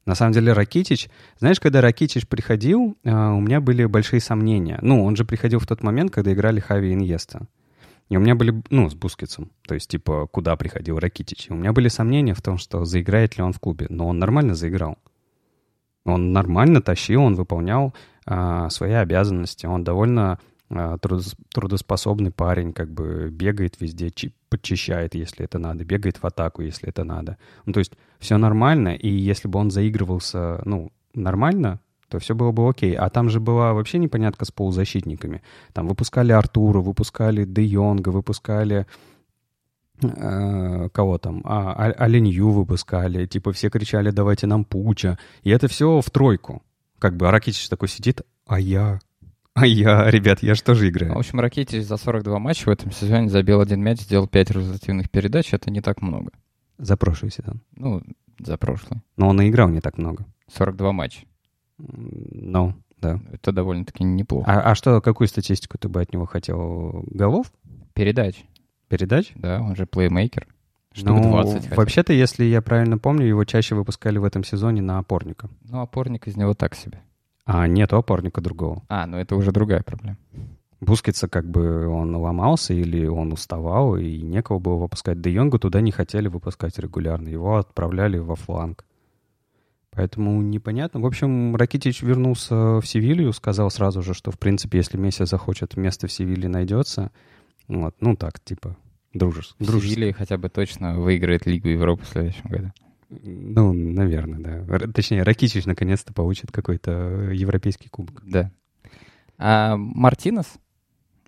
На 0.05 0.15
самом 0.15 0.33
деле 0.33 0.53
Ракитич... 0.53 1.09
Знаешь, 1.39 1.59
когда 1.59 1.81
Ракитич 1.81 2.27
приходил, 2.27 2.97
а, 3.03 3.33
у 3.33 3.39
меня 3.39 3.61
были 3.61 3.85
большие 3.85 4.21
сомнения. 4.21 4.79
Ну, 4.81 5.03
он 5.03 5.15
же 5.15 5.25
приходил 5.25 5.59
в 5.59 5.67
тот 5.67 5.83
момент, 5.83 6.11
когда 6.11 6.33
играли 6.33 6.59
Хави 6.59 6.89
и 6.89 6.93
Иньеста. 6.93 7.47
И 8.09 8.17
у 8.17 8.19
меня 8.19 8.35
были, 8.35 8.61
ну, 8.69 8.89
с 8.89 8.93
Бускетсом. 8.93 9.51
То 9.67 9.73
есть, 9.73 9.89
типа, 9.89 10.27
куда 10.27 10.55
приходил 10.55 10.99
Ракитич. 10.99 11.47
И 11.49 11.53
у 11.53 11.55
меня 11.55 11.73
были 11.73 11.87
сомнения 11.87 12.33
в 12.33 12.41
том, 12.41 12.57
что 12.57 12.85
заиграет 12.85 13.37
ли 13.37 13.43
он 13.43 13.51
в 13.51 13.59
клубе. 13.59 13.87
Но 13.89 14.07
он 14.07 14.19
нормально 14.19 14.53
заиграл. 14.53 14.97
Он 16.05 16.31
нормально 16.31 16.81
тащил, 16.81 17.23
он 17.23 17.33
выполнял 17.33 17.95
а, 18.27 18.69
свои 18.69 18.93
обязанности. 18.93 19.65
Он 19.65 19.83
довольно 19.83 20.39
а, 20.69 20.97
трудос- 20.97 21.35
трудоспособный 21.51 22.29
парень, 22.31 22.73
как 22.73 22.91
бы 22.91 23.29
бегает 23.31 23.81
везде, 23.81 24.11
чи- 24.11 24.33
подчищает, 24.49 25.15
если 25.15 25.45
это 25.45 25.57
надо, 25.57 25.83
бегает 25.83 26.21
в 26.21 26.25
атаку, 26.25 26.61
если 26.61 26.89
это 26.89 27.03
надо. 27.03 27.37
Ну, 27.65 27.73
то 27.73 27.79
есть 27.79 27.93
все 28.19 28.37
нормально, 28.37 28.89
и 28.89 29.09
если 29.09 29.47
бы 29.47 29.57
он 29.57 29.71
заигрывался, 29.71 30.61
ну, 30.65 30.91
нормально, 31.15 31.79
то 32.09 32.19
все 32.19 32.35
было 32.35 32.51
бы 32.51 32.67
окей. 32.69 32.93
А 32.93 33.09
там 33.09 33.29
же 33.29 33.39
была 33.39 33.73
вообще 33.73 33.97
непонятка 33.97 34.45
с 34.45 34.51
полузащитниками. 34.51 35.41
Там 35.73 35.87
выпускали 35.87 36.31
Артура, 36.31 36.79
выпускали 36.79 37.45
Де 37.45 37.63
Йонга, 37.63 38.09
выпускали 38.09 38.85
э, 40.01 40.89
кого 40.89 41.17
там, 41.17 41.41
а, 41.45 41.73
а- 41.73 42.03
Оленью 42.03 42.51
выпускали, 42.51 43.25
типа 43.25 43.51
все 43.51 43.69
кричали, 43.69 44.11
давайте 44.11 44.47
нам 44.47 44.65
Пуча. 44.65 45.17
И 45.43 45.49
это 45.49 45.67
все 45.67 46.01
в 46.01 46.09
тройку. 46.09 46.63
Как 46.99 47.15
бы 47.17 47.27
Аракичич 47.27 47.69
такой 47.69 47.89
сидит, 47.89 48.21
а 48.47 48.59
я, 48.59 48.99
а 49.55 49.65
я, 49.65 50.09
ребят, 50.11 50.43
я 50.43 50.53
же 50.53 50.63
тоже 50.63 50.89
играю. 50.89 51.13
В 51.13 51.17
общем, 51.17 51.39
Ракетич 51.39 51.83
за 51.83 51.95
42 51.95 52.39
матча 52.39 52.65
в 52.65 52.69
этом 52.69 52.91
сезоне 52.91 53.29
забил 53.29 53.61
один 53.61 53.81
мяч, 53.81 54.01
сделал 54.01 54.27
5 54.27 54.51
результативных 54.51 55.09
передач. 55.09 55.53
Это 55.53 55.71
не 55.71 55.79
так 55.79 56.01
много. 56.01 56.31
За 56.77 56.97
прошлый 56.97 57.31
сезон. 57.31 57.61
Ну, 57.77 58.01
за 58.37 58.57
прошлый. 58.57 59.01
Но 59.15 59.29
он 59.29 59.39
и 59.41 59.49
играл 59.49 59.69
не 59.69 59.79
так 59.79 59.97
много. 59.97 60.25
42 60.53 60.91
матча. 60.91 61.21
Ну, 61.77 62.73
да. 62.97 63.19
Это 63.31 63.51
довольно-таки 63.51 64.03
неплохо. 64.03 64.49
А, 64.49 64.71
а 64.71 64.75
что, 64.75 65.01
какую 65.01 65.27
статистику 65.27 65.77
ты 65.77 65.89
бы 65.89 66.01
от 66.01 66.13
него 66.13 66.25
хотел? 66.25 67.03
Голов? 67.07 67.51
Передач. 67.93 68.43
Передач? 68.87 69.31
Да, 69.35 69.61
он 69.61 69.75
же 69.75 69.85
плеймейкер. 69.85 70.47
Штук 70.93 71.09
Ну, 71.09 71.31
20 71.31 71.53
хотя 71.55 71.69
бы. 71.69 71.75
вообще-то, 71.75 72.13
если 72.13 72.45
я 72.45 72.61
правильно 72.61 72.97
помню, 72.97 73.25
его 73.25 73.43
чаще 73.43 73.75
выпускали 73.75 74.17
в 74.17 74.23
этом 74.23 74.43
сезоне 74.45 74.81
на 74.81 74.97
опорника. 74.97 75.49
Ну, 75.69 75.81
опорник 75.81 76.27
из 76.27 76.37
него 76.37 76.53
так 76.53 76.73
себе. 76.75 77.01
А 77.45 77.67
нету 77.67 77.97
опорника 77.97 78.39
другого. 78.41 78.81
А, 78.87 79.05
ну 79.05 79.17
это 79.17 79.35
уже 79.35 79.51
другая 79.51 79.83
проблема. 79.83 80.17
Бускетса 80.81 81.27
как 81.27 81.45
бы 81.49 81.87
он 81.87 82.15
ломался 82.15 82.73
или 82.73 83.05
он 83.07 83.33
уставал, 83.33 83.97
и 83.97 84.21
некого 84.21 84.59
было 84.59 84.75
выпускать. 84.75 85.19
Де 85.21 85.31
Йонга 85.31 85.57
туда 85.59 85.81
не 85.81 85.91
хотели 85.91 86.27
выпускать 86.27 86.77
регулярно. 86.79 87.27
Его 87.27 87.57
отправляли 87.57 88.17
во 88.17 88.35
фланг. 88.35 88.85
Поэтому 89.95 90.41
непонятно. 90.41 90.99
В 90.99 91.05
общем, 91.05 91.55
Ракитич 91.55 92.01
вернулся 92.01 92.55
в 92.79 92.83
Севилью, 92.85 93.31
сказал 93.33 93.69
сразу 93.71 94.01
же, 94.01 94.13
что, 94.13 94.31
в 94.31 94.37
принципе, 94.37 94.77
если 94.79 94.97
Месси 94.97 95.25
захочет, 95.25 95.77
место 95.77 96.07
в 96.07 96.11
Севилье 96.11 96.49
найдется. 96.49 97.11
Вот, 97.67 97.95
ну 98.01 98.15
так, 98.15 98.39
типа, 98.41 98.75
дружес. 99.13 99.55
В 99.59 99.65
Севилье 99.65 100.13
хотя 100.13 100.37
бы 100.37 100.49
точно 100.49 100.99
выиграет 100.99 101.45
Лигу 101.45 101.69
Европы 101.69 102.03
в 102.03 102.09
следующем 102.09 102.49
году. 102.49 102.71
Ну, 103.09 103.71
наверное, 103.71 104.39
да. 104.39 104.73
Р- 104.75 104.91
Точнее, 104.91 105.23
Ракитич 105.23 105.65
наконец-то 105.65 106.11
получит 106.13 106.51
какой-то 106.51 107.29
европейский 107.31 107.87
кубок. 107.87 108.21
Да. 108.25 108.51
А 109.37 109.77
Мартинес 109.77 110.45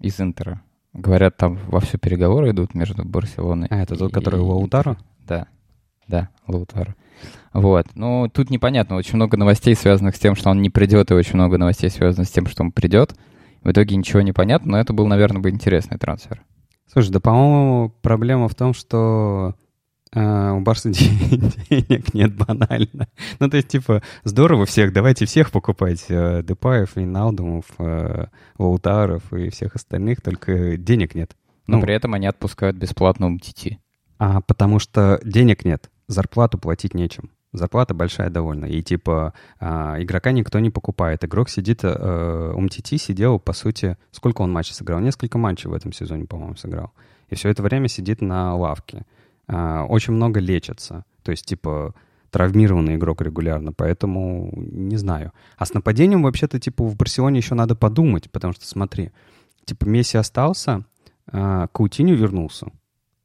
из 0.01 0.19
Интера, 0.19 0.61
говорят, 0.93 1.37
там 1.37 1.57
вовсю 1.67 1.97
переговоры 1.99 2.51
идут 2.51 2.73
между 2.73 3.05
Барселоной. 3.05 3.67
А, 3.69 3.81
это 3.81 3.95
тот, 3.95 4.11
и- 4.11 4.13
который 4.13 4.39
у 4.41 4.47
Лаутаро? 4.47 4.97
Да, 5.25 5.47
да, 6.07 6.29
Лаутаро. 6.47 6.95
Вот. 7.53 7.87
Ну, 7.95 8.29
тут 8.29 8.49
непонятно. 8.49 8.95
Очень 8.95 9.15
много 9.15 9.37
новостей, 9.37 9.75
связанных 9.75 10.15
с 10.15 10.19
тем, 10.19 10.35
что 10.35 10.49
он 10.49 10.61
не 10.61 10.69
придет, 10.69 11.11
и 11.11 11.15
очень 11.15 11.35
много 11.35 11.57
новостей, 11.57 11.89
связанных 11.89 12.27
с 12.27 12.31
тем, 12.31 12.47
что 12.47 12.63
он 12.63 12.71
придет. 12.71 13.15
В 13.63 13.71
итоге 13.71 13.95
ничего 13.95 14.21
не 14.21 14.31
понятно, 14.31 14.73
но 14.73 14.79
это 14.79 14.93
был, 14.93 15.07
наверное, 15.07 15.41
бы 15.41 15.49
интересный 15.49 15.97
трансфер. 15.97 16.43
Слушай, 16.91 17.11
да, 17.11 17.19
по-моему, 17.19 17.89
проблема 18.01 18.47
в 18.47 18.55
том, 18.55 18.73
что 18.73 19.55
э, 20.13 20.51
у 20.51 20.61
Барса 20.61 20.89
денег 21.69 22.13
нет 22.13 22.35
банально. 22.35 23.07
Ну, 23.39 23.49
то 23.49 23.57
есть, 23.57 23.67
типа, 23.67 24.01
здорово 24.23 24.65
всех, 24.65 24.93
давайте 24.93 25.25
всех 25.25 25.51
покупать. 25.51 26.05
Э, 26.09 26.43
Депаев, 26.43 26.95
Вейналдумов, 26.95 27.65
э, 27.79 28.27
Лаутаров 28.57 29.33
и 29.33 29.49
всех 29.49 29.75
остальных, 29.75 30.21
только 30.21 30.77
денег 30.77 31.13
нет. 31.13 31.35
Но 31.67 31.77
Ну, 31.77 31.83
при 31.83 31.93
этом 31.93 32.13
они 32.13 32.27
отпускают 32.27 32.77
бесплатно 32.77 33.29
МТТ. 33.29 33.79
А 34.19 34.41
потому 34.41 34.79
что 34.79 35.19
денег 35.23 35.65
нет, 35.65 35.89
зарплату 36.07 36.57
платить 36.57 36.93
нечем. 36.93 37.31
Зарплата 37.53 37.93
большая 37.93 38.29
довольно. 38.29 38.65
И 38.65 38.81
типа 38.81 39.33
а, 39.59 39.95
игрока 39.99 40.31
никто 40.31 40.59
не 40.59 40.69
покупает. 40.69 41.23
Игрок 41.23 41.49
сидит, 41.49 41.79
э, 41.83 42.53
УМТТ 42.55 42.99
сидел, 42.99 43.39
по 43.39 43.53
сути, 43.53 43.97
сколько 44.11 44.41
он 44.41 44.51
матчей 44.51 44.73
сыграл? 44.73 44.99
Несколько 44.99 45.37
матчей 45.37 45.69
в 45.69 45.73
этом 45.73 45.93
сезоне, 45.93 46.25
по-моему, 46.25 46.55
сыграл. 46.55 46.91
И 47.29 47.35
все 47.35 47.49
это 47.49 47.63
время 47.63 47.87
сидит 47.87 48.21
на 48.21 48.55
лавке. 48.55 49.05
А, 49.47 49.85
очень 49.85 50.13
много 50.13 50.39
лечится. 50.39 51.05
То 51.23 51.31
есть, 51.31 51.45
типа, 51.45 51.95
травмированный 52.31 52.95
игрок 52.95 53.21
регулярно, 53.21 53.71
поэтому 53.71 54.51
не 54.55 54.97
знаю. 54.97 55.31
А 55.57 55.65
с 55.65 55.73
нападением 55.73 56.23
вообще-то, 56.23 56.59
типа, 56.59 56.83
в 56.83 56.95
Барселоне 56.95 57.39
еще 57.39 57.55
надо 57.55 57.75
подумать, 57.75 58.29
потому 58.29 58.53
что, 58.53 58.67
смотри, 58.67 59.11
типа, 59.65 59.85
Месси 59.85 60.17
остался, 60.17 60.85
а, 61.31 61.67
Каутиньо 61.67 62.13
вернулся. 62.13 62.67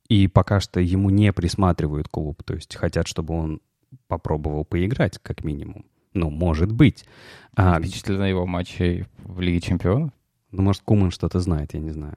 И 0.09 0.29
пока 0.29 0.61
что 0.61 0.81
ему 0.81 1.11
не 1.11 1.33
присматривают 1.33 2.09
клуб. 2.09 2.43
То 2.45 2.55
есть 2.55 2.77
хотят, 2.77 3.07
чтобы 3.07 3.35
он 3.35 3.61
попробовал 4.09 4.65
поиграть, 4.65 5.19
как 5.23 5.45
минимум. 5.45 5.85
Ну, 6.15 6.31
может 6.31 6.71
быть. 6.73 7.05
А, 7.57 7.79
Впечатлено 7.81 8.27
его 8.27 8.47
матчей 8.47 9.07
в 9.19 9.41
Лиге 9.41 9.61
Чемпионов? 9.61 10.11
ну, 10.51 10.63
может, 10.63 10.83
Куман 10.83 11.11
что-то 11.11 11.41
знает, 11.41 11.73
я 11.75 11.81
не 11.81 11.91
знаю. 11.91 12.17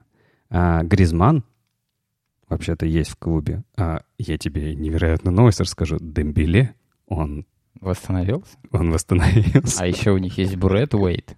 А, 0.50 0.84
Гризман 0.84 1.44
вообще-то 2.50 2.86
есть 2.86 3.12
в 3.12 3.16
клубе. 3.16 3.64
А, 3.78 4.02
я 4.18 4.38
тебе 4.38 4.76
невероятную 4.76 5.34
новость 5.36 5.62
расскажу. 5.62 5.98
Дембеле, 6.00 6.76
он, 7.08 7.46
Восстановился? 7.80 8.58
он 8.72 8.92
восстановился. 8.92 9.82
А 9.84 9.88
еще 9.88 10.12
у 10.12 10.18
них 10.18 10.38
есть 10.38 10.56
Бурет 10.58 10.94
Уэйт. 10.94 11.38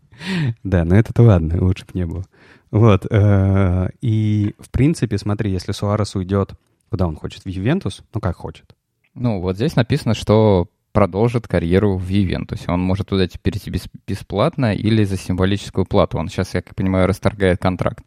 Да, 0.64 0.84
но 0.86 0.96
это-то 0.96 1.24
ладно, 1.24 1.58
лучше 1.64 1.86
бы 1.86 1.92
не 1.94 2.06
было. 2.06 2.24
Вот. 2.72 3.06
э, 3.10 3.90
И, 4.02 4.56
в 4.60 4.70
принципе, 4.70 5.18
смотри, 5.18 5.52
если 5.52 5.72
Суарес 5.72 6.16
уйдет, 6.16 6.54
куда 6.90 7.08
он 7.08 7.16
хочет? 7.16 7.44
В 7.46 7.48
Ювентус? 7.50 8.04
Ну, 8.14 8.20
как 8.20 8.36
хочет. 8.36 8.76
Ну, 9.14 9.40
вот 9.42 9.56
здесь 9.56 9.76
написано, 9.76 10.14
что 10.14 10.68
продолжит 10.92 11.48
карьеру 11.48 11.98
в 11.98 12.08
Ювентусе. 12.08 12.66
Он 12.72 12.82
может 12.82 13.08
туда 13.10 13.28
перейти 13.42 13.70
бес- 13.70 13.90
бесплатно 14.08 14.74
или 14.74 15.04
за 15.04 15.18
символическую 15.18 15.86
плату. 15.86 16.18
Он 16.18 16.28
сейчас, 16.28 16.54
я 16.54 16.62
как 16.62 16.76
понимаю, 16.76 17.08
расторгает 17.08 17.60
контракт. 17.60 18.04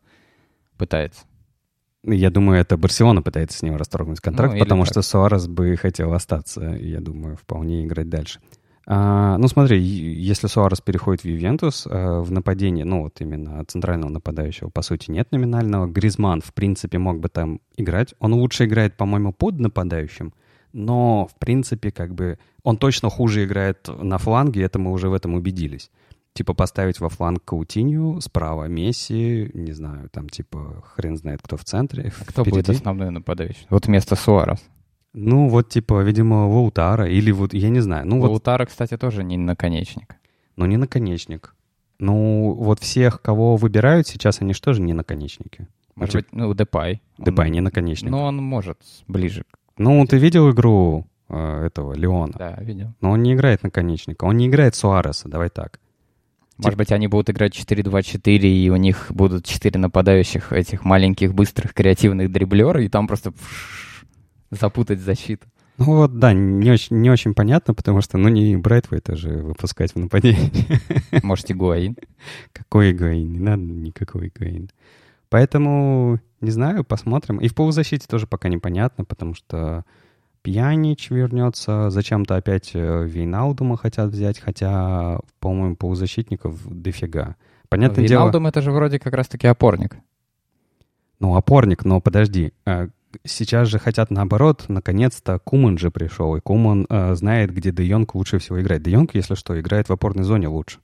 Пытается. 0.76 1.24
Я 2.02 2.30
думаю, 2.30 2.60
это 2.60 2.76
Барселона 2.78 3.20
пытается 3.22 3.58
с 3.58 3.62
ним 3.62 3.76
расторгнуть 3.76 4.20
контракт, 4.20 4.54
Ну, 4.54 4.60
потому 4.60 4.84
так. 4.84 4.92
что 4.92 5.02
Суарес 5.02 5.46
бы 5.48 5.76
хотел 5.76 6.14
остаться, 6.14 6.62
я 6.80 6.98
думаю, 7.00 7.36
вполне 7.36 7.84
играть 7.84 8.08
дальше. 8.08 8.40
А, 8.86 9.36
ну, 9.38 9.46
смотри, 9.48 9.78
если 9.80 10.46
Суарес 10.46 10.80
переходит 10.80 11.22
в 11.22 11.28
Ювентус, 11.28 11.86
а, 11.88 12.20
в 12.20 12.32
нападении, 12.32 12.82
ну, 12.82 13.02
вот 13.02 13.20
именно 13.20 13.64
центрального 13.66 14.10
нападающего, 14.10 14.70
по 14.70 14.82
сути, 14.82 15.10
нет 15.10 15.30
номинального. 15.32 15.86
Гризман, 15.86 16.40
в 16.40 16.52
принципе, 16.52 16.98
мог 16.98 17.20
бы 17.20 17.28
там 17.28 17.60
играть. 17.76 18.14
Он 18.18 18.34
лучше 18.34 18.64
играет, 18.64 18.96
по-моему, 18.96 19.32
под 19.32 19.58
нападающим, 19.58 20.32
но, 20.72 21.26
в 21.26 21.38
принципе, 21.38 21.90
как 21.90 22.14
бы, 22.14 22.38
он 22.62 22.76
точно 22.76 23.10
хуже 23.10 23.44
играет 23.44 23.88
на 23.88 24.18
фланге, 24.18 24.62
это 24.62 24.78
мы 24.78 24.92
уже 24.92 25.08
в 25.08 25.14
этом 25.14 25.34
убедились. 25.34 25.90
Типа 26.32 26.54
поставить 26.54 27.00
во 27.00 27.08
фланг 27.08 27.44
Каутинью, 27.44 28.20
справа 28.20 28.68
Месси, 28.68 29.50
не 29.52 29.72
знаю, 29.72 30.08
там 30.10 30.28
типа 30.28 30.82
хрен 30.94 31.16
знает 31.16 31.40
кто 31.42 31.56
в 31.56 31.64
центре. 31.64 32.12
А 32.20 32.24
кто 32.24 32.44
будет 32.44 32.64
впереди. 32.64 32.78
основной 32.78 33.10
нападающий? 33.10 33.66
Вот 33.68 33.86
вместо 33.86 34.14
Суарес. 34.14 34.60
Ну, 35.12 35.48
вот 35.48 35.68
типа, 35.68 36.02
видимо, 36.02 36.46
Лаутара 36.46 37.08
или 37.08 37.30
вот, 37.32 37.52
я 37.54 37.68
не 37.70 37.80
знаю. 37.80 38.06
Ну, 38.06 38.20
вот, 38.20 38.28
Лаутаро, 38.30 38.66
кстати, 38.66 38.96
тоже 38.96 39.24
не 39.24 39.36
наконечник. 39.36 40.16
но 40.56 40.66
не 40.66 40.76
наконечник. 40.76 41.54
Ну, 41.98 42.52
вот 42.52 42.80
всех, 42.80 43.20
кого 43.22 43.56
выбирают 43.56 44.06
сейчас, 44.06 44.40
они 44.40 44.54
же 44.54 44.60
тоже 44.60 44.80
не 44.82 44.92
наконечники. 44.94 45.66
Может 45.96 46.14
быть, 46.14 46.26
ну, 46.32 46.54
Депай. 46.54 47.02
Он- 47.18 47.24
Депай 47.24 47.50
не 47.50 47.60
наконечник. 47.60 48.10
Ну, 48.10 48.18
он 48.22 48.36
может 48.36 48.78
ближе. 49.08 49.44
Ну, 49.78 50.06
ты 50.06 50.18
видел 50.18 50.50
игру 50.50 51.06
э, 51.28 51.66
этого 51.66 51.92
Леона? 51.94 52.32
Да, 52.38 52.56
видел. 52.60 52.92
Но 53.00 53.10
он 53.12 53.22
не 53.22 53.34
играет 53.34 53.62
наконечника. 53.62 54.24
Он 54.24 54.36
не 54.36 54.46
играет 54.46 54.74
Суареса, 54.74 55.28
давай 55.28 55.48
так. 55.50 55.78
Может 56.58 56.76
быть, 56.78 56.92
они 56.92 57.06
будут 57.08 57.30
играть 57.30 57.54
4-2-4, 57.54 58.38
и 58.38 58.68
у 58.70 58.76
них 58.76 59.06
будут 59.10 59.44
4 59.46 59.78
нападающих, 59.78 60.52
этих 60.52 60.84
маленьких, 60.84 61.32
быстрых, 61.34 61.72
креативных 61.72 62.30
дриблера, 62.30 62.82
и 62.82 62.88
там 62.88 63.06
просто 63.06 63.32
запутать 64.50 65.00
защиту. 65.00 65.46
Ну 65.78 65.96
вот, 65.96 66.18
да, 66.18 66.34
не 66.34 66.70
очень, 66.70 67.00
не 67.00 67.10
очень 67.10 67.32
понятно, 67.32 67.72
потому 67.72 68.02
что, 68.02 68.18
ну, 68.18 68.28
не 68.28 68.54
Брайтвейта 68.56 69.16
же 69.16 69.38
выпускать 69.38 69.94
в 69.94 69.98
нападении. 69.98 70.52
Может, 71.22 71.50
Игуаин? 71.50 71.96
Какой 72.52 72.92
Игуаин? 72.92 73.32
Не 73.32 73.38
надо 73.38 73.62
никакой 73.62 74.28
Игуаин. 74.28 74.68
Поэтому, 75.30 76.18
не 76.42 76.50
знаю, 76.50 76.84
посмотрим. 76.84 77.38
И 77.38 77.48
в 77.48 77.54
полузащите 77.54 78.06
тоже 78.06 78.26
пока 78.26 78.50
непонятно, 78.50 79.06
потому 79.06 79.32
что 79.34 79.86
Пьянич 80.42 81.08
вернется, 81.10 81.88
зачем-то 81.88 82.36
опять 82.36 82.72
э, 82.74 83.06
Вейналдума 83.06 83.78
хотят 83.78 84.10
взять, 84.10 84.38
хотя, 84.38 85.20
по-моему, 85.38 85.76
полузащитников 85.76 86.60
дофига. 86.66 87.36
Понятное 87.70 88.04
Вейналдум 88.04 88.42
дело... 88.42 88.48
это 88.48 88.60
же 88.60 88.70
вроде 88.70 88.98
как 88.98 89.14
раз-таки 89.14 89.46
опорник. 89.46 89.96
Ну, 91.20 91.36
опорник, 91.36 91.84
но 91.84 92.00
подожди. 92.00 92.52
Э, 93.12 93.16
сейчас 93.24 93.68
же 93.68 93.78
хотят 93.78 94.10
наоборот, 94.10 94.64
наконец-то 94.68 95.38
Куман 95.38 95.78
же 95.78 95.90
пришел, 95.90 96.36
и 96.36 96.40
Куман 96.40 96.86
э, 96.88 97.14
знает, 97.14 97.52
где 97.52 97.70
Де 97.70 97.84
Йонг 97.84 98.14
лучше 98.14 98.38
всего 98.38 98.60
играет. 98.60 98.82
Де 98.82 98.92
Йонг, 98.92 99.14
если 99.14 99.34
что, 99.34 99.58
играет 99.60 99.88
в 99.88 99.92
опорной 99.92 100.24
зоне 100.24 100.48
лучше, 100.48 100.78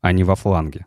а 0.00 0.12
не 0.12 0.24
во 0.24 0.34
фланге. 0.34 0.86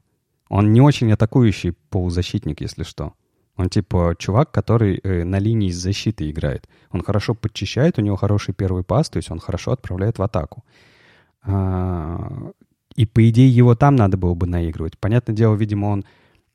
Он 0.49 0.73
не 0.73 0.81
очень 0.81 1.11
атакующий 1.11 1.73
полузащитник, 1.89 2.61
если 2.61 2.83
что. 2.83 3.13
Он 3.55 3.69
типа 3.69 4.15
чувак, 4.17 4.51
который 4.51 4.99
э, 5.03 5.23
на 5.25 5.37
линии 5.37 5.69
защиты 5.69 6.29
играет. 6.29 6.69
Он 6.91 7.03
хорошо 7.03 7.35
подчищает, 7.35 7.99
у 7.99 8.01
него 8.01 8.15
хороший 8.15 8.53
первый 8.53 8.83
пас, 8.83 9.09
то 9.09 9.17
есть 9.17 9.29
он 9.31 9.39
хорошо 9.39 9.71
отправляет 9.73 10.17
в 10.17 10.23
атаку. 10.23 10.63
А, 11.43 12.51
и 12.95 13.05
по 13.05 13.29
идее 13.29 13.49
его 13.49 13.75
там 13.75 13.95
надо 13.97 14.17
было 14.17 14.33
бы 14.33 14.47
наигрывать. 14.47 14.97
Понятное 14.97 15.35
дело, 15.35 15.55
видимо, 15.55 15.87
он 15.87 16.05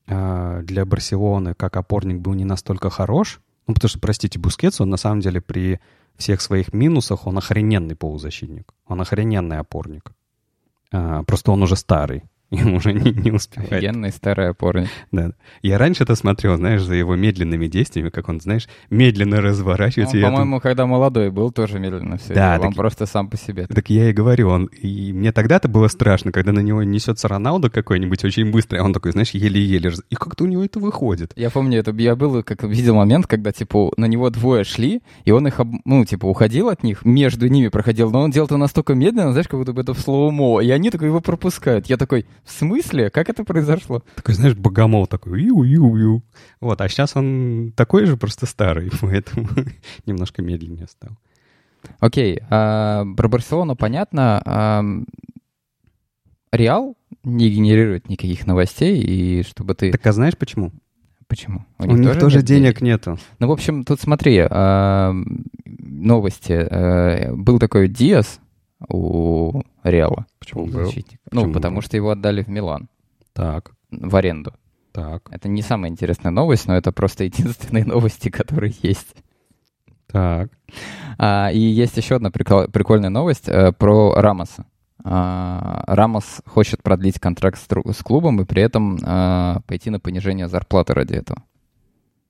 а, 0.06 0.62
для 0.62 0.87
Барселоны 0.87 1.54
как 1.54 1.76
опорник 1.76 2.20
был 2.20 2.32
не 2.32 2.46
настолько 2.46 2.88
хорош. 2.88 3.40
Ну, 3.66 3.75
потому 3.75 3.88
что, 3.88 3.99
простите, 3.99 4.38
Бускетс, 4.38 4.80
он 4.80 4.90
на 4.90 4.97
самом 4.97 5.21
деле 5.21 5.40
при 5.40 5.80
всех 6.16 6.40
своих 6.40 6.73
минусах, 6.73 7.26
он 7.26 7.38
охрененный 7.38 7.97
полузащитник. 7.97 8.73
Он 8.87 9.00
охрененный 9.00 9.59
опорник. 9.59 10.12
А, 10.92 11.23
просто 11.25 11.50
он 11.50 11.62
уже 11.62 11.76
старый. 11.76 12.25
Ему 12.54 12.76
уже 12.76 12.92
не, 12.92 13.11
не 13.12 13.30
успевает. 13.30 13.73
Офигенный 13.73 14.11
старый 14.11 14.50
опорник. 14.50 14.88
Да. 15.12 15.32
Я 15.62 15.78
раньше 15.78 16.04
это 16.04 16.14
смотрел, 16.14 16.56
знаешь, 16.56 16.82
за 16.82 16.94
его 16.94 17.16
медленными 17.16 17.66
действиями, 17.66 18.11
как 18.11 18.28
он, 18.28 18.40
знаешь, 18.40 18.68
медленно 18.90 19.40
разворачивается. 19.40 20.16
Он, 20.16 20.23
по-моему, 20.23 20.56
это... 20.56 20.62
когда 20.62 20.87
молодой 20.87 21.30
был, 21.30 21.50
тоже 21.50 21.78
медленно 21.78 22.18
все 22.18 22.34
да, 22.34 22.56
делал. 22.56 22.68
Он 22.68 22.75
просто 22.75 23.06
сам 23.06 23.28
по 23.28 23.37
себе. 23.37 23.66
Так 23.66 23.90
я 23.90 24.11
и 24.11 24.12
говорю, 24.12 24.49
он... 24.49 24.66
И 24.66 25.12
мне 25.12 25.32
тогда-то 25.32 25.68
было 25.68 25.88
страшно, 25.88 26.32
когда 26.32 26.52
на 26.52 26.61
него 26.61 26.82
несется 26.82 27.28
Роналдо 27.28 27.70
какой-нибудь 27.70 28.25
очень 28.25 28.50
быстрый, 28.50 28.80
а 28.80 28.84
он 28.84 28.92
такой, 28.92 29.12
знаешь, 29.12 29.30
еле-еле. 29.30 29.92
И 30.11 30.14
как-то 30.14 30.44
у 30.44 30.46
него 30.46 30.64
это 30.64 30.78
выходит. 30.78 31.32
Я 31.37 31.50
помню, 31.50 31.78
это 31.78 31.92
я 31.92 32.16
был, 32.16 32.42
как 32.42 32.62
видел 32.64 32.94
момент, 32.94 33.26
когда, 33.26 33.52
типа, 33.52 33.92
на 33.96 34.06
него 34.06 34.30
двое 34.30 34.64
шли, 34.64 35.02
и 35.25 35.30
он 35.30 35.46
их, 35.46 35.61
ну, 35.84 36.04
типа, 36.04 36.26
уходил 36.26 36.68
от 36.68 36.82
них, 36.82 37.04
между 37.04 37.49
ними 37.49 37.68
проходил, 37.68 38.11
но 38.11 38.23
он 38.23 38.30
делал 38.30 38.46
это 38.46 38.56
настолько 38.56 38.94
медленно, 38.94 39.32
знаешь, 39.32 39.49
как 39.49 39.58
будто 39.58 39.73
бы 39.73 39.82
это 39.82 39.94
в 39.94 39.99
слоумо, 39.99 40.61
и 40.61 40.70
они 40.70 40.90
такой 40.90 41.08
его 41.08 41.20
пропускают. 41.20 41.87
Я 41.87 41.96
такой, 41.96 42.26
в 42.45 42.51
смысле? 42.51 43.11
Как 43.11 43.29
это 43.29 43.45
произошло? 43.45 44.03
Такой, 44.17 44.35
знаешь, 44.35 44.55
богомол 44.55 45.07
такой, 45.07 45.43
ю-ю-ю. 45.43 46.23
Вот, 46.61 46.81
а 46.81 46.89
сейчас 46.89 47.17
он 47.17 47.73
такой 47.75 48.07
же, 48.07 48.17
просто 48.17 48.47
старый, 48.47 48.91
поэтому 49.01 49.49
немножко 50.07 50.43
медленнее 50.43 50.87
стал. 50.87 51.17
Окей, 52.01 52.41
а, 52.51 53.05
про 53.17 53.29
Барселону 53.29 53.77
понятно. 53.77 54.43
А, 54.45 54.85
Реал 56.53 56.97
не 57.25 57.51
генерирует 57.51 58.09
никаких 58.09 58.47
новостей, 58.47 59.01
и 59.01 59.43
чтобы 59.43 59.75
ты... 59.75 59.91
Так 59.91 60.07
а 60.07 60.13
знаешь 60.13 60.37
почему? 60.37 60.73
Почему? 61.27 61.65
У, 61.79 61.85
них, 61.85 61.95
У 61.95 61.97
них 61.97 62.09
тоже, 62.09 62.21
тоже 62.21 62.43
денег, 62.43 62.79
денег 62.79 62.81
нету. 62.83 63.19
Ну, 63.39 63.49
в 63.49 63.53
общем, 63.53 63.85
тут 63.85 64.01
смотри, 64.01 64.47
а, 64.49 65.15
новости. 65.65 66.53
А, 66.53 67.33
был 67.35 67.59
такой 67.59 67.89
Диас 67.89 68.41
у 68.88 69.62
Реала. 69.83 70.26
Почему 70.38 70.67
был? 70.67 70.91
Ну, 71.31 71.53
потому 71.53 71.81
что 71.81 71.97
его 71.97 72.11
отдали 72.11 72.43
в 72.43 72.49
Милан. 72.49 72.88
Так. 73.33 73.73
В 73.91 74.17
аренду. 74.17 74.53
Так. 74.93 75.29
Это 75.31 75.49
не 75.49 75.62
самая 75.62 75.91
интересная 75.91 76.31
новость, 76.31 76.67
но 76.67 76.76
это 76.76 76.93
просто 76.93 77.25
единственные 77.25 77.85
новости, 77.87 78.29
которые 78.29 78.75
есть. 78.83 79.14
Так. 80.07 80.50
А, 81.19 81.50
и 81.53 81.59
есть 81.59 81.97
еще 81.97 82.17
одна 82.17 82.31
прикол, 82.31 82.69
прикольная 82.69 83.11
новость 83.11 83.49
а, 83.49 83.73
про 83.73 84.14
Рамоса. 84.14 84.67
А, 85.03 85.83
Рамос 85.87 86.41
хочет 86.47 86.83
продлить 86.83 87.19
контракт 87.19 87.59
с, 87.59 87.67
с 87.67 88.03
клубом 88.03 88.41
и 88.41 88.45
при 88.45 88.62
этом 88.62 88.99
а, 89.03 89.61
пойти 89.67 89.91
на 89.91 89.99
понижение 89.99 90.49
зарплаты 90.49 90.95
ради 90.95 91.15
этого. 91.15 91.43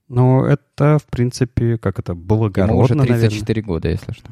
Ну, 0.09 0.45
это, 0.45 0.99
в 0.99 1.05
принципе, 1.07 1.79
как 1.79 1.99
это, 1.99 2.15
благородно, 2.15 2.75
Ему 2.75 2.85
уже 2.85 2.95
34 2.95 3.61
наверное. 3.61 3.63
года, 3.63 3.89
если 3.89 4.13
что. 4.13 4.31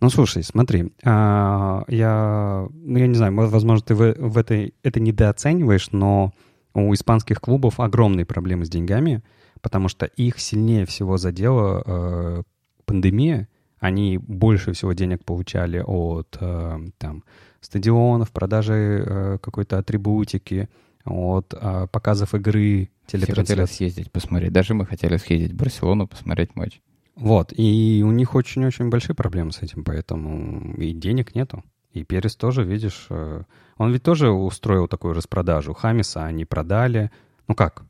Ну, 0.00 0.10
слушай, 0.10 0.44
смотри, 0.44 0.92
а, 1.04 1.84
я, 1.88 2.68
ну, 2.72 2.98
я 2.98 3.06
не 3.06 3.14
знаю, 3.14 3.34
возможно, 3.34 3.84
ты 3.84 3.94
в, 3.94 4.14
в 4.14 4.38
этой, 4.38 4.74
это 4.82 5.00
недооцениваешь, 5.00 5.90
но 5.90 6.32
у 6.74 6.94
испанских 6.94 7.40
клубов 7.40 7.80
огромные 7.80 8.24
проблемы 8.24 8.64
с 8.64 8.68
деньгами, 8.68 9.22
потому 9.60 9.88
что 9.88 10.06
их 10.06 10.38
сильнее 10.38 10.86
всего 10.86 11.16
задела 11.16 11.82
э, 11.84 12.42
пандемия. 12.84 13.48
Они 13.80 14.18
больше 14.18 14.72
всего 14.72 14.92
денег 14.92 15.24
получали 15.24 15.82
от 15.84 16.36
э, 16.40 16.78
там, 16.98 17.24
стадионов, 17.60 18.30
продажи 18.30 19.04
э, 19.04 19.38
какой-то 19.40 19.78
атрибутики, 19.78 20.68
от 21.04 21.54
э, 21.54 21.86
показов 21.90 22.34
игры, 22.34 22.90
телетрансляций. 23.06 23.44
Все 23.44 23.54
хотели 23.54 23.64
съездить 23.66 24.12
посмотреть. 24.12 24.52
Даже 24.52 24.74
мы 24.74 24.86
хотели 24.86 25.16
съездить 25.16 25.52
в 25.52 25.56
Барселону 25.56 26.06
посмотреть 26.06 26.54
матч. 26.54 26.80
Вот, 27.18 27.52
и 27.52 28.02
у 28.06 28.12
них 28.12 28.36
очень-очень 28.36 28.90
большие 28.90 29.16
проблемы 29.16 29.50
с 29.50 29.60
этим, 29.60 29.82
поэтому 29.82 30.74
и 30.74 30.92
денег 30.92 31.34
нету. 31.34 31.64
И 31.92 32.04
Перес 32.04 32.36
тоже, 32.36 32.62
видишь, 32.62 33.06
э, 33.10 33.42
он 33.76 33.92
ведь 33.92 34.04
тоже 34.04 34.30
устроил 34.30 34.86
такую 34.86 35.14
распродажу. 35.14 35.74
Хамиса 35.74 36.24
они 36.24 36.44
продали. 36.44 37.10
Ну 37.48 37.56
как? 37.56 37.82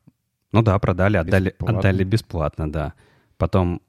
Ну 0.52 0.62
да, 0.62 0.78
продали, 0.78 1.18
отдали 1.18 1.50
бесплатно, 1.50 1.78
отдали 1.78 2.04
бесплатно 2.04 2.72
да. 2.72 2.94
Потом 3.36 3.82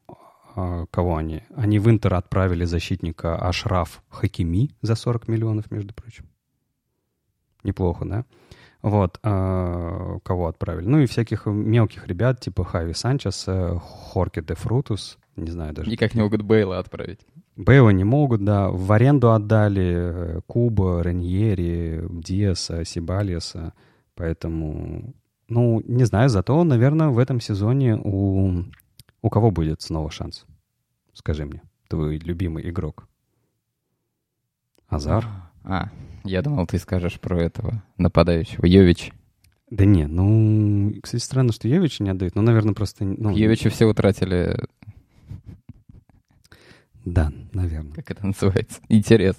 э, 0.58 0.86
кого 0.92 1.16
они? 1.16 1.44
Они 1.56 1.80
в 1.80 1.90
Интер 1.90 2.16
отправили 2.16 2.66
защитника 2.66 3.38
Ашраф 3.38 4.04
Хакими 4.10 4.72
за 4.82 4.96
40 4.96 5.30
миллионов, 5.30 5.72
между 5.72 5.94
прочим. 5.94 6.26
Неплохо, 7.64 8.04
да? 8.04 8.26
Вот, 8.82 9.20
э, 9.24 10.20
кого 10.24 10.48
отправили? 10.48 10.86
Ну 10.86 11.00
и 11.00 11.06
всяких 11.06 11.46
мелких 11.46 12.08
ребят, 12.08 12.42
типа 12.42 12.66
Хави 12.66 12.94
Санчес, 12.94 13.48
Хорке 13.80 14.42
де 14.42 14.56
Фрутус, 14.56 15.18
не 15.40 15.52
знаю 15.52 15.74
даже. 15.74 15.90
Никак 15.90 16.16
не 16.16 16.22
могут 16.22 16.42
Бейла 16.42 16.80
отправить. 16.80 17.20
Бейла 17.56 17.90
не 17.90 18.04
могут, 18.04 18.44
да. 18.44 18.70
В 18.70 18.92
аренду 18.92 19.34
отдали 19.34 19.94
э, 19.96 20.42
Куба, 20.48 21.02
Реньери, 21.02 22.02
Диаса, 22.10 22.86
Сибалиеса. 22.86 23.74
Поэтому, 24.16 25.14
ну, 25.48 25.82
не 25.86 26.06
знаю, 26.06 26.30
зато, 26.30 26.64
наверное, 26.64 27.10
в 27.10 27.18
этом 27.18 27.40
сезоне 27.42 27.98
у, 27.98 28.64
у 29.22 29.30
кого 29.30 29.52
будет 29.52 29.82
снова 29.82 30.10
шанс? 30.10 30.46
Скажи 31.14 31.46
мне, 31.46 31.62
твой 31.90 32.18
любимый 32.18 32.70
игрок. 32.70 33.08
Азар? 34.88 35.26
А, 35.64 35.90
я 36.24 36.42
думал, 36.42 36.66
ты 36.66 36.80
скажешь 36.80 37.20
про 37.20 37.42
этого 37.42 37.84
нападающего. 37.98 38.66
Йович. 38.66 39.12
Да 39.70 39.86
не, 39.86 40.08
ну, 40.08 40.94
кстати, 41.04 41.22
странно, 41.22 41.52
что 41.52 41.68
Йовича 41.68 42.04
не 42.04 42.10
отдают. 42.10 42.36
Ну, 42.36 42.42
наверное, 42.42 42.74
просто... 42.74 43.06
Ну, 43.06 43.36
Йовича 43.36 43.70
все 43.70 43.86
утратили 43.86 44.66
да, 47.06 47.32
наверное. 47.54 47.94
Как 47.94 48.12
это 48.12 48.26
называется? 48.26 48.82
Интерес. 48.90 49.36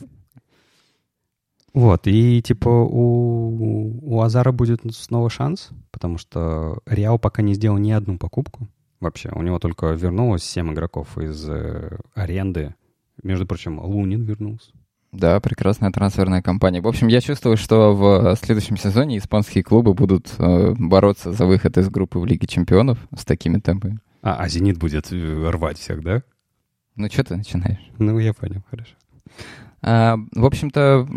Вот, 1.73 2.07
и 2.07 2.43
типа 2.43 2.69
у, 2.69 4.01
у 4.03 4.21
Азара 4.23 4.51
будет 4.51 4.81
снова 4.93 5.31
шанс, 5.31 5.71
потому 5.93 6.19
что 6.19 6.79
Реал 6.87 7.19
пока 7.19 7.43
не 7.43 7.55
сделал 7.55 7.79
ни 7.79 7.93
одну 7.93 8.19
покупку 8.19 8.69
вообще. 8.99 9.31
У 9.33 9.43
него 9.43 9.59
только 9.59 9.87
вернулось 9.93 10.43
7 10.43 10.73
игроков 10.73 11.17
из 11.17 11.49
э, 11.49 11.97
аренды. 12.15 12.75
Между 13.23 13.47
прочим, 13.47 13.79
Лунин 13.79 14.23
вернулся. 14.23 14.73
Да, 15.13 15.41
прекрасная 15.41 15.91
трансферная 15.91 16.41
кампания. 16.43 16.81
В 16.81 16.87
общем, 16.87 17.09
я 17.09 17.21
чувствую, 17.21 17.57
что 17.57 17.95
в 17.95 18.37
следующем 18.37 18.77
сезоне 18.77 19.19
испанские 19.19 19.65
клубы 19.65 19.93
будут 19.93 20.33
э, 20.39 20.75
бороться 20.79 21.33
за 21.33 21.47
выход 21.47 21.77
из 21.79 21.89
группы 21.89 22.19
в 22.19 22.27
Лиге 22.27 22.47
Чемпионов 22.47 22.99
с 23.17 23.25
такими 23.25 23.59
темпами. 23.59 23.99
А, 24.23 24.37
а 24.37 24.49
«Зенит» 24.49 24.79
будет 24.79 25.13
э, 25.13 25.51
рвать 25.51 25.79
всех, 25.79 26.03
да? 26.03 26.23
Ну, 27.01 27.09
что 27.09 27.25
ты 27.25 27.35
начинаешь? 27.35 27.81
Ну, 27.99 28.19
я 28.19 28.35
понял, 28.35 28.63
хорошо. 28.69 28.93
А, 29.81 30.19
в 30.35 30.45
общем-то, 30.45 31.09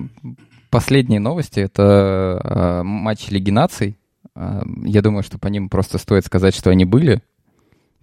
последние 0.69 1.19
новости— 1.19 1.59
это 1.61 2.39
а, 2.41 2.83
матчи 2.83 3.29
Лиги 3.33 3.51
наций. 3.51 3.97
А, 4.33 4.63
я 4.85 5.01
думаю, 5.01 5.23
что 5.23 5.37
по 5.39 5.47
ним 5.47 5.67
просто 5.67 5.97
стоит 5.97 6.25
сказать, 6.25 6.55
что 6.55 6.69
они 6.69 6.85
были, 6.85 7.21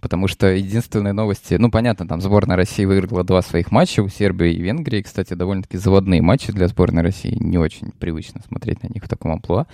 потому 0.01 0.27
что 0.27 0.47
единственные 0.47 1.13
новости... 1.13 1.53
Ну, 1.53 1.69
понятно, 1.71 2.07
там 2.07 2.19
сборная 2.19 2.57
России 2.57 2.85
выиграла 2.85 3.23
два 3.23 3.41
своих 3.41 3.71
матча 3.71 4.01
у 4.01 4.09
Сербии 4.09 4.51
и 4.51 4.61
Венгрии. 4.61 5.01
Кстати, 5.01 5.35
довольно-таки 5.35 5.77
заводные 5.77 6.21
матчи 6.21 6.51
для 6.51 6.67
сборной 6.67 7.03
России. 7.03 7.37
Не 7.39 7.57
очень 7.57 7.91
привычно 7.91 8.41
смотреть 8.47 8.83
на 8.83 8.87
них 8.87 9.03
в 9.03 9.07
таком 9.07 9.31
амплуа. 9.31 9.67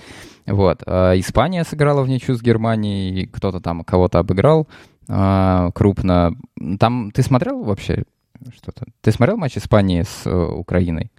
Вот. 0.45 0.83
А 0.85 1.17
Испания 1.17 1.63
сыграла 1.63 2.03
в 2.03 2.09
ничью 2.09 2.35
с 2.35 2.41
Германией, 2.41 3.25
кто-то 3.25 3.61
там 3.61 3.83
кого-то 3.83 4.19
обыграл 4.19 4.67
а, 5.07 5.71
крупно. 5.71 6.35
Там 6.79 7.11
ты 7.11 7.23
смотрел 7.23 7.63
вообще 7.63 8.03
что-то. 8.53 8.85
Ты 9.01 9.11
смотрел 9.11 9.37
матч 9.37 9.57
Испании 9.57 10.03
с 10.03 10.25
э, 10.25 10.31
Украиной? 10.31 11.11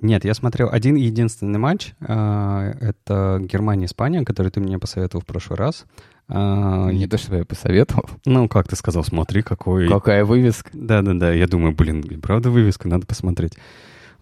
Нет, 0.00 0.24
я 0.24 0.34
смотрел 0.34 0.68
один 0.70 0.94
единственный 0.94 1.58
матч. 1.58 1.94
Э, 2.00 2.74
это 2.80 3.38
Германия-Испания, 3.40 4.24
который 4.24 4.50
ты 4.50 4.60
мне 4.60 4.78
посоветовал 4.78 5.22
в 5.22 5.26
прошлый 5.26 5.58
раз. 5.58 5.86
Э, 6.28 6.90
Не 6.92 7.06
то, 7.06 7.18
чтобы 7.18 7.38
я 7.38 7.44
посоветовал. 7.44 8.08
Ну, 8.24 8.48
как 8.48 8.68
ты 8.68 8.76
сказал, 8.76 9.02
смотри, 9.04 9.42
какой... 9.42 9.88
Какая 9.88 10.24
вывеска. 10.24 10.70
Да-да-да, 10.72 11.32
я 11.32 11.46
думаю, 11.48 11.74
блин, 11.74 12.02
правда 12.20 12.50
вывеска, 12.50 12.88
надо 12.88 13.06
посмотреть. 13.06 13.54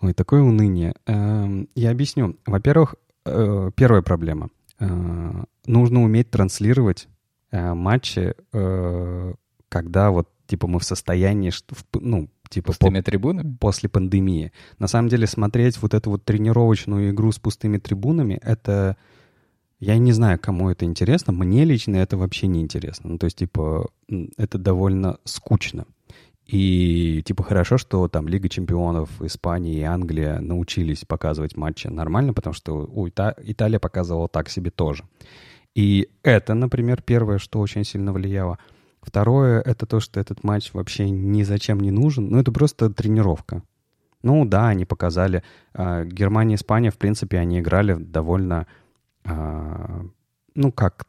Ой, 0.01 0.13
такое 0.13 0.43
уныние. 0.43 0.95
Эм, 1.07 1.69
я 1.75 1.91
объясню. 1.91 2.37
Во-первых, 2.47 2.97
э, 3.25 3.71
первая 3.75 4.03
проблема. 4.03 4.51
Э, 4.79 5.45
нужно 5.67 6.03
уметь 6.03 6.31
транслировать 6.31 7.09
э, 7.51 7.75
матчи, 7.75 8.35
когда 9.69 10.11
вот, 10.11 10.29
типа, 10.47 10.67
мы 10.69 10.79
в 10.79 10.85
состоянии, 10.85 11.53
ну, 11.95 12.29
типа... 12.49 12.69
Пустыми 12.69 13.01
по, 13.01 13.05
трибунами? 13.05 13.57
После 13.61 13.89
пандемии. 13.89 14.53
На 14.79 14.89
самом 14.89 15.09
деле, 15.09 15.27
смотреть 15.27 15.81
вот 15.83 15.95
эту 15.95 16.11
вот 16.11 16.25
тренировочную 16.25 17.11
игру 17.11 17.33
с 17.33 17.39
пустыми 17.39 17.79
трибунами, 17.79 18.39
это... 18.43 18.97
Я 19.79 19.99
не 19.99 20.13
знаю, 20.13 20.39
кому 20.39 20.71
это 20.71 20.87
интересно. 20.87 21.33
Мне 21.35 21.65
лично 21.65 21.97
это 21.97 22.17
вообще 22.17 22.47
не 22.47 22.63
интересно. 22.63 23.11
Ну, 23.11 23.19
то 23.19 23.27
есть, 23.27 23.37
типа, 23.37 23.91
это 24.39 24.57
довольно 24.57 25.19
скучно. 25.25 25.85
И 26.47 27.23
типа 27.25 27.43
хорошо, 27.43 27.77
что 27.77 28.07
там 28.07 28.29
Лига 28.29 28.49
чемпионов 28.49 29.21
Испании 29.21 29.79
и 29.79 29.83
Англия 29.83 30.39
научились 30.39 31.05
показывать 31.05 31.57
матчи 31.57 31.89
нормально, 31.89 32.33
потому 32.33 32.55
что 32.55 32.87
у 32.87 33.09
Ита- 33.09 33.35
Италия 33.43 33.81
показывала 33.81 34.29
так 34.29 34.49
себе 34.49 34.71
тоже. 34.71 35.05
И 35.75 36.09
это, 36.23 36.55
например, 36.55 37.03
первое, 37.03 37.39
что 37.39 37.59
очень 37.59 37.85
сильно 37.85 38.13
влияло. 38.13 38.59
Второе, 39.07 39.61
это 39.61 39.87
то, 39.87 40.01
что 40.01 40.19
этот 40.19 40.43
матч 40.43 40.75
вообще 40.75 41.09
ни 41.09 41.45
зачем 41.45 41.79
не 41.79 41.93
нужен. 41.93 42.29
Ну, 42.29 42.41
это 42.41 42.51
просто 42.51 42.91
тренировка. 42.91 43.63
Ну 44.25 44.45
да, 44.45 44.67
они 44.67 44.85
показали. 44.85 45.45
Э, 45.75 46.05
Германия 46.05 46.55
и 46.55 46.57
Испания, 46.57 46.91
в 46.91 46.99
принципе, 46.99 47.39
они 47.39 47.61
играли 47.61 47.95
довольно, 47.95 48.67
э, 49.25 50.01
ну 50.57 50.73
как, 50.73 51.07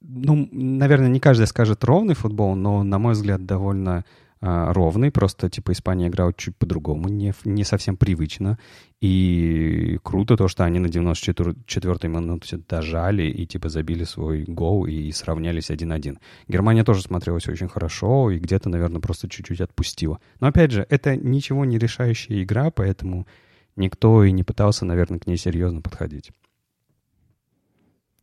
ну, 0.00 0.48
наверное, 0.50 1.08
не 1.08 1.20
каждый 1.20 1.46
скажет 1.46 1.84
ровный 1.84 2.14
футбол, 2.14 2.56
но, 2.56 2.82
на 2.82 2.98
мой 2.98 3.12
взгляд, 3.12 3.46
довольно 3.46 4.04
а, 4.48 4.72
ровный, 4.72 5.10
просто 5.10 5.50
типа 5.50 5.72
Испания 5.72 6.06
играла 6.06 6.32
чуть 6.32 6.56
по-другому, 6.56 7.08
не, 7.08 7.34
не 7.44 7.64
совсем 7.64 7.96
привычно. 7.96 8.60
И 9.00 9.98
круто 10.04 10.36
то, 10.36 10.46
что 10.46 10.64
они 10.64 10.78
на 10.78 10.86
94-й 10.86 12.08
минуте 12.08 12.58
дожали 12.68 13.24
и 13.24 13.44
типа 13.44 13.68
забили 13.68 14.04
свой 14.04 14.44
гол 14.44 14.86
и 14.86 15.10
сравнялись 15.10 15.70
1-1. 15.70 16.18
Германия 16.46 16.84
тоже 16.84 17.02
смотрелась 17.02 17.48
очень 17.48 17.66
хорошо 17.66 18.30
и 18.30 18.38
где-то, 18.38 18.68
наверное, 18.68 19.00
просто 19.00 19.28
чуть-чуть 19.28 19.60
отпустила. 19.60 20.20
Но 20.38 20.46
опять 20.46 20.70
же, 20.70 20.86
это 20.90 21.16
ничего 21.16 21.64
не 21.64 21.76
решающая 21.76 22.44
игра, 22.44 22.70
поэтому 22.70 23.26
никто 23.74 24.22
и 24.22 24.30
не 24.30 24.44
пытался, 24.44 24.84
наверное, 24.84 25.18
к 25.18 25.26
ней 25.26 25.38
серьезно 25.38 25.80
подходить. 25.80 26.30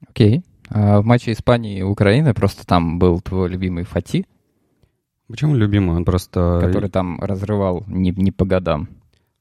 Окей. 0.07 0.37
Okay. 0.37 0.43
А 0.69 1.01
в 1.01 1.05
матче 1.05 1.33
Испании 1.33 1.79
и 1.79 1.83
Украины 1.83 2.33
просто 2.33 2.65
там 2.65 2.97
был 2.97 3.19
твой 3.19 3.49
любимый 3.49 3.83
Фати, 3.83 4.25
Почему 5.27 5.55
любимый? 5.55 5.95
Он 5.95 6.05
просто... 6.05 6.59
Который 6.61 6.89
там 6.89 7.19
разрывал 7.19 7.83
не, 7.87 8.11
не 8.11 8.31
по 8.31 8.45
годам. 8.45 8.89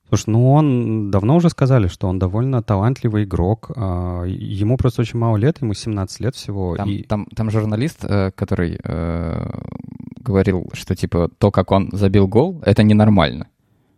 Слушай, 0.09 0.29
ну 0.29 0.53
он 0.53 1.11
давно 1.11 1.37
уже 1.37 1.49
сказали, 1.49 1.87
что 1.87 2.07
он 2.07 2.18
довольно 2.18 2.62
талантливый 2.62 3.25
игрок. 3.25 3.71
А, 3.75 4.25
ему 4.25 4.77
просто 4.77 5.01
очень 5.01 5.18
мало 5.18 5.38
лет, 5.38 5.62
ему 5.62 5.73
17 5.73 6.21
лет 6.21 6.35
всего. 6.35 6.77
Там, 6.77 6.88
и... 6.88 7.03
там, 7.03 7.27
там 7.35 7.51
журналист, 7.51 8.05
э, 8.05 8.31
который 8.35 8.79
э, 8.85 9.51
говорил, 10.21 10.68
что 10.75 10.95
типа 10.95 11.31
то, 11.38 11.51
как 11.51 11.71
он 11.73 11.88
забил 11.92 12.29
гол, 12.29 12.61
это 12.62 12.83
ненормально. 12.83 13.49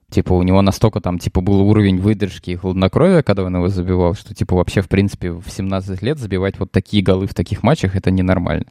Типа 0.09 0.35
у 0.35 0.43
него 0.45 0.63
настолько 0.63 1.01
там 1.01 1.19
типа 1.19 1.41
был 1.41 1.61
уровень 1.63 1.99
выдержки 1.99 2.51
и 2.51 2.57
хладнокровия, 2.57 3.25
когда 3.25 3.43
он 3.43 3.57
его 3.57 3.67
забивал, 3.67 4.15
что 4.15 4.35
типа 4.35 4.55
вообще 4.55 4.83
в 4.83 4.89
принципе 4.89 5.33
в 5.33 5.45
17 5.49 6.01
лет 6.03 6.19
забивать 6.19 6.61
вот 6.61 6.71
такие 6.71 7.03
голы 7.03 7.27
в 7.27 7.35
таких 7.35 7.65
матчах 7.65 7.97
это 7.97 8.13
ненормально. 8.13 8.67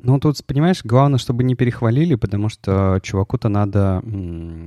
Ну, 0.00 0.20
тут, 0.20 0.44
понимаешь, 0.44 0.82
главное, 0.84 1.18
чтобы 1.18 1.42
не 1.42 1.56
перехвалили, 1.56 2.14
потому 2.14 2.48
что 2.48 3.00
чуваку-то 3.02 3.48
надо 3.48 4.00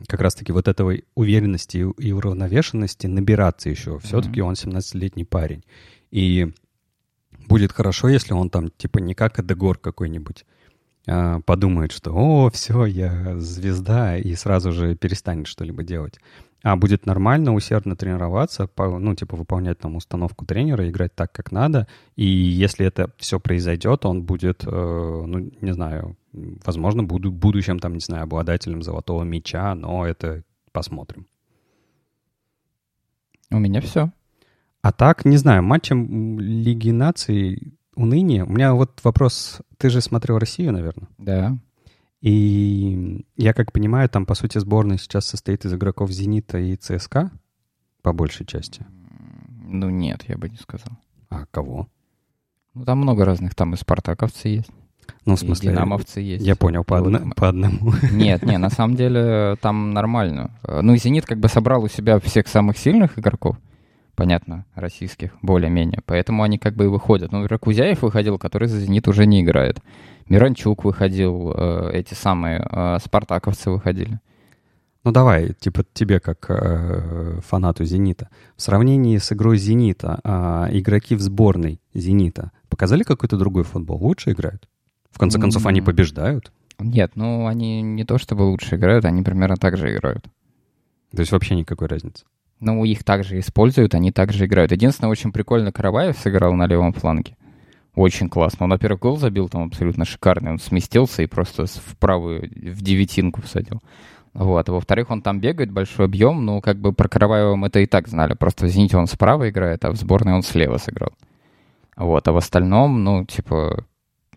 как 0.08 0.20
раз-таки 0.20 0.52
вот 0.52 0.68
этой 0.68 1.06
уверенности 1.16 1.78
и 1.78 2.12
уравновешенности 2.12 3.08
набираться 3.08 3.70
еще. 3.70 3.98
Все-таки 4.00 4.42
mm-hmm. 4.42 4.44
он 4.44 4.54
17-летний 4.54 5.24
парень. 5.24 5.64
И 6.12 6.52
будет 7.48 7.72
хорошо, 7.72 8.10
если 8.10 8.34
он 8.34 8.50
там, 8.50 8.72
типа, 8.72 9.00
не 9.00 9.14
как 9.14 9.40
Эдегор 9.40 9.78
какой-нибудь, 9.78 10.46
а 11.08 11.40
подумает, 11.42 11.94
что 11.94 12.12
«О, 12.14 12.50
все, 12.52 12.86
я 12.86 13.40
звезда», 13.40 14.18
и 14.18 14.36
сразу 14.36 14.74
же 14.74 14.96
перестанет 14.96 15.48
что-либо 15.48 15.84
делать 15.84 16.20
а 16.64 16.76
будет 16.76 17.06
нормально, 17.06 17.54
усердно 17.54 17.96
тренироваться, 17.96 18.70
ну, 18.78 19.16
типа, 19.16 19.36
выполнять 19.36 19.80
там 19.80 19.96
установку 19.96 20.46
тренера, 20.46 20.88
играть 20.88 21.16
так, 21.16 21.32
как 21.32 21.52
надо. 21.52 21.88
И 22.16 22.26
если 22.26 22.86
это 22.86 23.12
все 23.18 23.40
произойдет, 23.40 24.06
он 24.06 24.24
будет, 24.24 24.64
э, 24.66 24.70
ну, 24.70 25.52
не 25.60 25.74
знаю, 25.74 26.18
возможно, 26.34 27.04
буду, 27.04 27.32
будущим, 27.32 27.80
там, 27.80 27.94
не 27.94 28.00
знаю, 28.00 28.24
обладателем 28.24 28.84
золотого 28.84 29.24
мяча, 29.24 29.74
но 29.74 30.06
это 30.06 30.44
посмотрим. 30.72 31.26
У 33.50 33.58
меня 33.58 33.82
все. 33.82 34.12
А 34.82 34.92
так, 34.92 35.26
не 35.26 35.38
знаю, 35.38 35.64
матчем 35.64 36.40
Лиги 36.40 36.92
наций 36.92 37.74
уныние. 37.96 38.46
У 38.46 38.50
меня 38.50 38.74
вот 38.74 39.00
вопрос. 39.04 39.62
Ты 39.78 39.90
же 39.90 40.02
смотрел 40.02 40.38
Россию, 40.38 40.74
наверное? 40.74 41.10
Да. 41.18 41.58
И 42.22 43.26
я 43.36 43.54
как 43.54 43.72
понимаю, 43.72 44.08
там, 44.08 44.26
по 44.26 44.36
сути, 44.36 44.60
сборная 44.60 44.98
сейчас 44.98 45.26
состоит 45.26 45.66
из 45.66 45.74
игроков 45.74 46.12
«Зенита» 46.12 46.60
и 46.60 46.76
ЦСКА, 46.76 47.32
по 48.04 48.14
большей 48.14 48.46
части. 48.46 48.86
Ну 49.50 49.90
нет, 49.90 50.24
я 50.28 50.38
бы 50.38 50.48
не 50.48 50.58
сказал. 50.58 50.98
А 51.30 51.46
кого? 51.50 51.88
Ну 52.74 52.86
там 52.86 53.00
много 53.00 53.26
разных, 53.26 53.56
там 53.56 53.74
и 53.74 53.78
спартаковцы 53.78 54.50
есть. 54.50 54.70
Ну, 55.26 55.36
в 55.36 55.40
смысле... 55.40 55.72
И 55.72 55.74
динамовцы 55.74 56.22
есть. 56.22 56.46
Я 56.46 56.56
понял, 56.56 56.84
по, 56.84 57.00
одно, 57.00 57.22
по 57.36 57.50
одному. 57.50 57.94
Нет, 58.12 58.44
нет, 58.44 58.60
на 58.60 58.70
самом 58.70 58.96
деле 58.96 59.58
там 59.60 59.92
нормально. 59.92 60.52
Ну, 60.64 60.96
«Зенит» 60.96 61.26
как 61.26 61.40
бы 61.40 61.48
собрал 61.48 61.84
у 61.84 61.88
себя 61.88 62.20
всех 62.20 62.48
самых 62.48 62.78
сильных 62.78 63.18
игроков, 63.18 63.58
понятно, 64.22 64.66
российских, 64.76 65.32
более-менее. 65.42 66.02
Поэтому 66.06 66.44
они 66.44 66.60
как 66.60 66.76
бы 66.76 66.84
и 66.84 66.88
выходят. 66.88 67.32
Ну, 67.32 67.48
Ракузяев 67.48 68.04
выходил, 68.04 68.38
который 68.38 68.68
за 68.68 68.80
«Зенит» 68.80 69.08
уже 69.08 69.26
не 69.26 69.42
играет. 69.42 69.80
Миранчук 70.30 70.84
выходил, 70.84 71.52
э, 71.58 71.90
эти 71.94 72.14
самые 72.14 72.60
э, 72.60 73.00
спартаковцы 73.04 73.72
выходили. 73.72 74.20
Ну 75.04 75.12
давай, 75.12 75.54
типа 75.54 75.84
тебе 75.94 76.20
как 76.20 76.46
э, 76.50 77.40
фанату 77.48 77.84
«Зенита». 77.84 78.30
В 78.56 78.62
сравнении 78.62 79.18
с 79.18 79.32
игрой 79.32 79.58
«Зенита» 79.58 80.20
э, 80.24 80.78
игроки 80.78 81.16
в 81.16 81.22
сборной 81.22 81.82
«Зенита» 81.96 82.52
показали 82.70 83.02
какой-то 83.02 83.38
другой 83.38 83.64
футбол? 83.64 83.98
Лучше 83.98 84.34
играют? 84.34 84.70
В 85.10 85.18
конце 85.18 85.40
концов, 85.40 85.66
mm-hmm. 85.66 85.70
они 85.70 85.82
побеждают? 85.82 86.52
Нет, 86.78 87.14
ну 87.16 87.48
они 87.48 87.82
не 87.82 88.06
то 88.06 88.20
чтобы 88.20 88.44
лучше 88.44 88.76
играют, 88.76 89.06
они 89.06 89.24
примерно 89.24 89.58
так 89.58 89.78
же 89.78 89.92
играют. 89.92 90.26
То 91.10 91.22
есть 91.22 91.32
вообще 91.32 91.56
никакой 91.56 91.88
разницы? 91.88 92.24
Ну, 92.62 92.86
их 92.86 93.04
также 93.04 93.40
используют, 93.40 93.96
они 93.96 94.12
также 94.12 94.46
играют. 94.46 94.72
Единственное, 94.72 95.10
очень 95.10 95.32
прикольно 95.32 95.72
Караваев 95.72 96.16
сыграл 96.18 96.54
на 96.54 96.68
левом 96.68 96.94
фланге. 96.94 97.36
Очень 97.96 98.30
классно. 98.30 98.66
Он, 98.66 98.70
во-первых, 98.70 99.02
гол 99.02 99.18
забил 99.18 99.50
там 99.50 99.64
абсолютно 99.64 100.06
шикарный. 100.06 100.52
Он 100.52 100.60
сместился 100.60 101.24
и 101.24 101.28
просто 101.28 101.66
в 101.66 101.98
правую, 102.00 102.44
в 102.44 102.82
девятинку 102.84 103.42
всадил. 103.42 103.82
Вот. 104.34 104.70
А 104.70 104.72
во-вторых, 104.72 105.10
он 105.10 105.24
там 105.24 105.42
бегает, 105.42 105.72
большой 105.72 106.06
объем. 106.06 106.46
Ну, 106.46 106.62
как 106.62 106.78
бы 106.78 106.94
про 106.94 107.10
Караваева 107.10 107.56
мы 107.56 107.68
это 107.68 107.80
и 107.80 107.88
так 107.88 108.08
знали. 108.08 108.36
Просто 108.36 108.66
в 108.66 108.70
«Зените» 108.70 108.96
он 108.96 109.08
справа 109.08 109.50
играет, 109.50 109.84
а 109.84 109.92
в 109.92 109.96
сборной 109.98 110.34
он 110.34 110.44
слева 110.44 110.78
сыграл. 110.78 111.12
Вот. 111.98 112.28
А 112.28 112.32
в 112.32 112.38
остальном, 112.38 113.04
ну, 113.04 113.26
типа, 113.26 113.86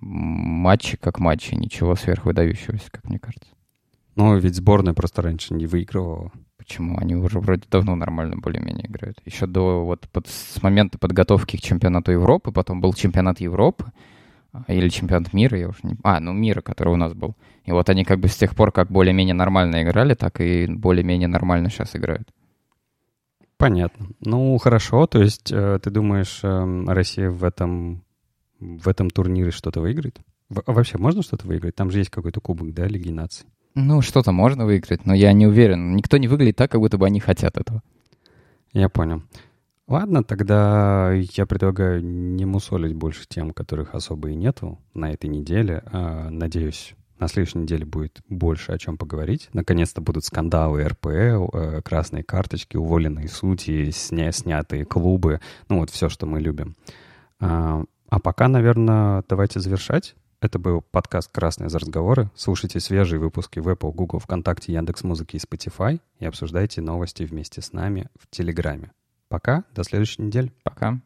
матчи 0.01 0.97
как 0.97 1.21
матчи. 1.21 1.55
Ничего 1.55 1.95
сверхвыдающегося, 1.95 2.91
как 2.91 3.05
мне 3.05 3.19
кажется. 3.19 3.51
Ну, 4.17 4.37
ведь 4.39 4.57
сборная 4.57 4.95
просто 4.95 5.21
раньше 5.21 5.53
не 5.53 5.67
выигрывала. 5.67 6.33
Почему? 6.67 6.97
Они 6.99 7.15
уже 7.15 7.41
вроде 7.41 7.63
давно 7.71 7.95
нормально 7.95 8.37
более-менее 8.37 8.87
играют. 8.87 9.19
Еще 9.27 9.47
до 9.47 9.85
вот 9.85 10.09
под, 10.11 10.29
с 10.29 10.63
момента 10.63 10.99
подготовки 10.99 11.59
к 11.59 11.61
чемпионату 11.61 12.11
Европы, 12.13 12.53
потом 12.53 12.81
был 12.81 12.95
чемпионат 12.95 13.41
Европы, 13.41 13.93
а, 14.53 14.65
или 14.69 14.89
чемпионат 14.89 15.35
мира, 15.35 15.59
я 15.59 15.69
уже 15.69 15.81
не... 15.83 15.97
А, 16.03 16.21
ну 16.21 16.33
мира, 16.33 16.63
который 16.63 16.95
у 16.95 16.97
нас 16.97 17.13
был. 17.13 17.37
И 17.65 17.73
вот 17.73 17.91
они 17.91 18.05
как 18.05 18.19
бы 18.19 18.29
с 18.29 18.37
тех 18.37 18.57
пор, 18.57 18.73
как 18.73 18.91
более-менее 18.91 19.35
нормально 19.35 19.83
играли, 19.83 20.15
так 20.15 20.41
и 20.41 20.67
более-менее 20.67 21.29
нормально 21.29 21.69
сейчас 21.69 21.95
играют. 21.97 22.31
Понятно. 23.59 24.09
Ну, 24.21 24.57
хорошо. 24.59 25.07
То 25.07 25.21
есть 25.21 25.53
э, 25.53 25.79
ты 25.83 25.91
думаешь, 25.91 26.41
э, 26.43 26.85
Россия 26.87 27.31
в 27.31 27.45
этом, 27.45 28.05
в 28.59 28.89
этом 28.89 29.11
турнире 29.11 29.51
что-то 29.51 29.81
выиграет? 29.81 30.19
В, 30.49 30.63
вообще 30.67 30.97
можно 30.97 31.23
что-то 31.23 31.47
выиграть? 31.47 31.75
Там 31.75 31.91
же 31.91 31.99
есть 31.99 32.11
какой-то 32.11 32.41
кубок, 32.41 32.73
да, 32.73 32.87
Лиги 32.87 33.11
наций? 33.11 33.47
Ну, 33.75 34.03
что-то 34.03 34.31
можно 34.33 34.65
выиграть, 34.65 35.05
но 35.05 35.15
я 35.15 35.33
не 35.33 35.47
уверен. 35.47 35.97
Никто 35.97 36.17
не 36.17 36.29
выглядит 36.29 36.57
так, 36.57 36.71
как 36.71 36.81
будто 36.81 36.97
бы 36.97 37.07
они 37.07 37.19
хотят 37.19 37.57
этого. 37.59 37.83
Я 38.73 38.89
понял. 38.89 39.23
Ладно, 39.87 40.25
тогда 40.25 41.13
я 41.13 41.45
предлагаю 41.45 42.03
не 42.03 42.45
мусолить 42.47 42.95
больше 42.95 43.27
тем, 43.29 43.51
которых 43.51 43.95
особо 43.95 44.31
и 44.31 44.35
нету 44.35 44.79
на 44.95 45.13
этой 45.13 45.29
неделе. 45.29 45.83
А, 45.87 46.31
надеюсь, 46.31 46.95
На 47.19 47.29
следующей 47.29 47.59
неделе 47.59 47.87
будет 47.87 48.21
больше 48.29 48.73
о 48.73 48.79
чем 48.79 48.99
поговорить. 48.99 49.49
Наконец-то 49.53 50.01
будут 50.01 50.25
скандалы 50.25 50.85
РПЛ, 50.85 51.49
э, 51.53 51.81
красные 51.83 52.25
карточки, 52.25 52.77
уволенные 52.77 53.29
судьи, 53.29 53.91
сня 53.93 54.33
снятые 54.33 54.85
клубы. 54.85 55.41
Ну 55.69 55.79
вот 55.79 55.91
все, 55.91 56.09
что 56.09 56.27
мы 56.27 56.41
любим. 56.41 56.77
А, 57.39 57.85
а 58.09 58.19
пока, 58.19 58.49
наверное, 58.49 59.23
давайте 59.29 59.61
завершать. 59.61 60.17
Это 60.45 60.59
был 60.59 60.83
подкаст 60.83 61.33
«Красные 61.33 61.71
за 61.71 61.79
разговоры». 61.79 62.31
Слушайте 62.35 62.79
свежие 62.79 63.19
выпуски 63.19 63.61
в 63.61 63.69
Apple, 63.71 63.93
Google, 63.93 64.19
ВКонтакте, 64.19 64.75
Яндекс.Музыки 64.75 65.37
и 65.37 65.39
Spotify 65.39 66.03
и 66.19 66.27
обсуждайте 66.27 66.83
новости 66.83 67.23
вместе 67.23 67.63
с 67.63 67.73
нами 67.73 68.11
в 68.21 68.29
Телеграме. 68.29 68.93
Пока, 69.31 69.65
до 69.75 69.85
следующей 69.85 70.21
недели. 70.21 70.53
Пока. 70.63 71.01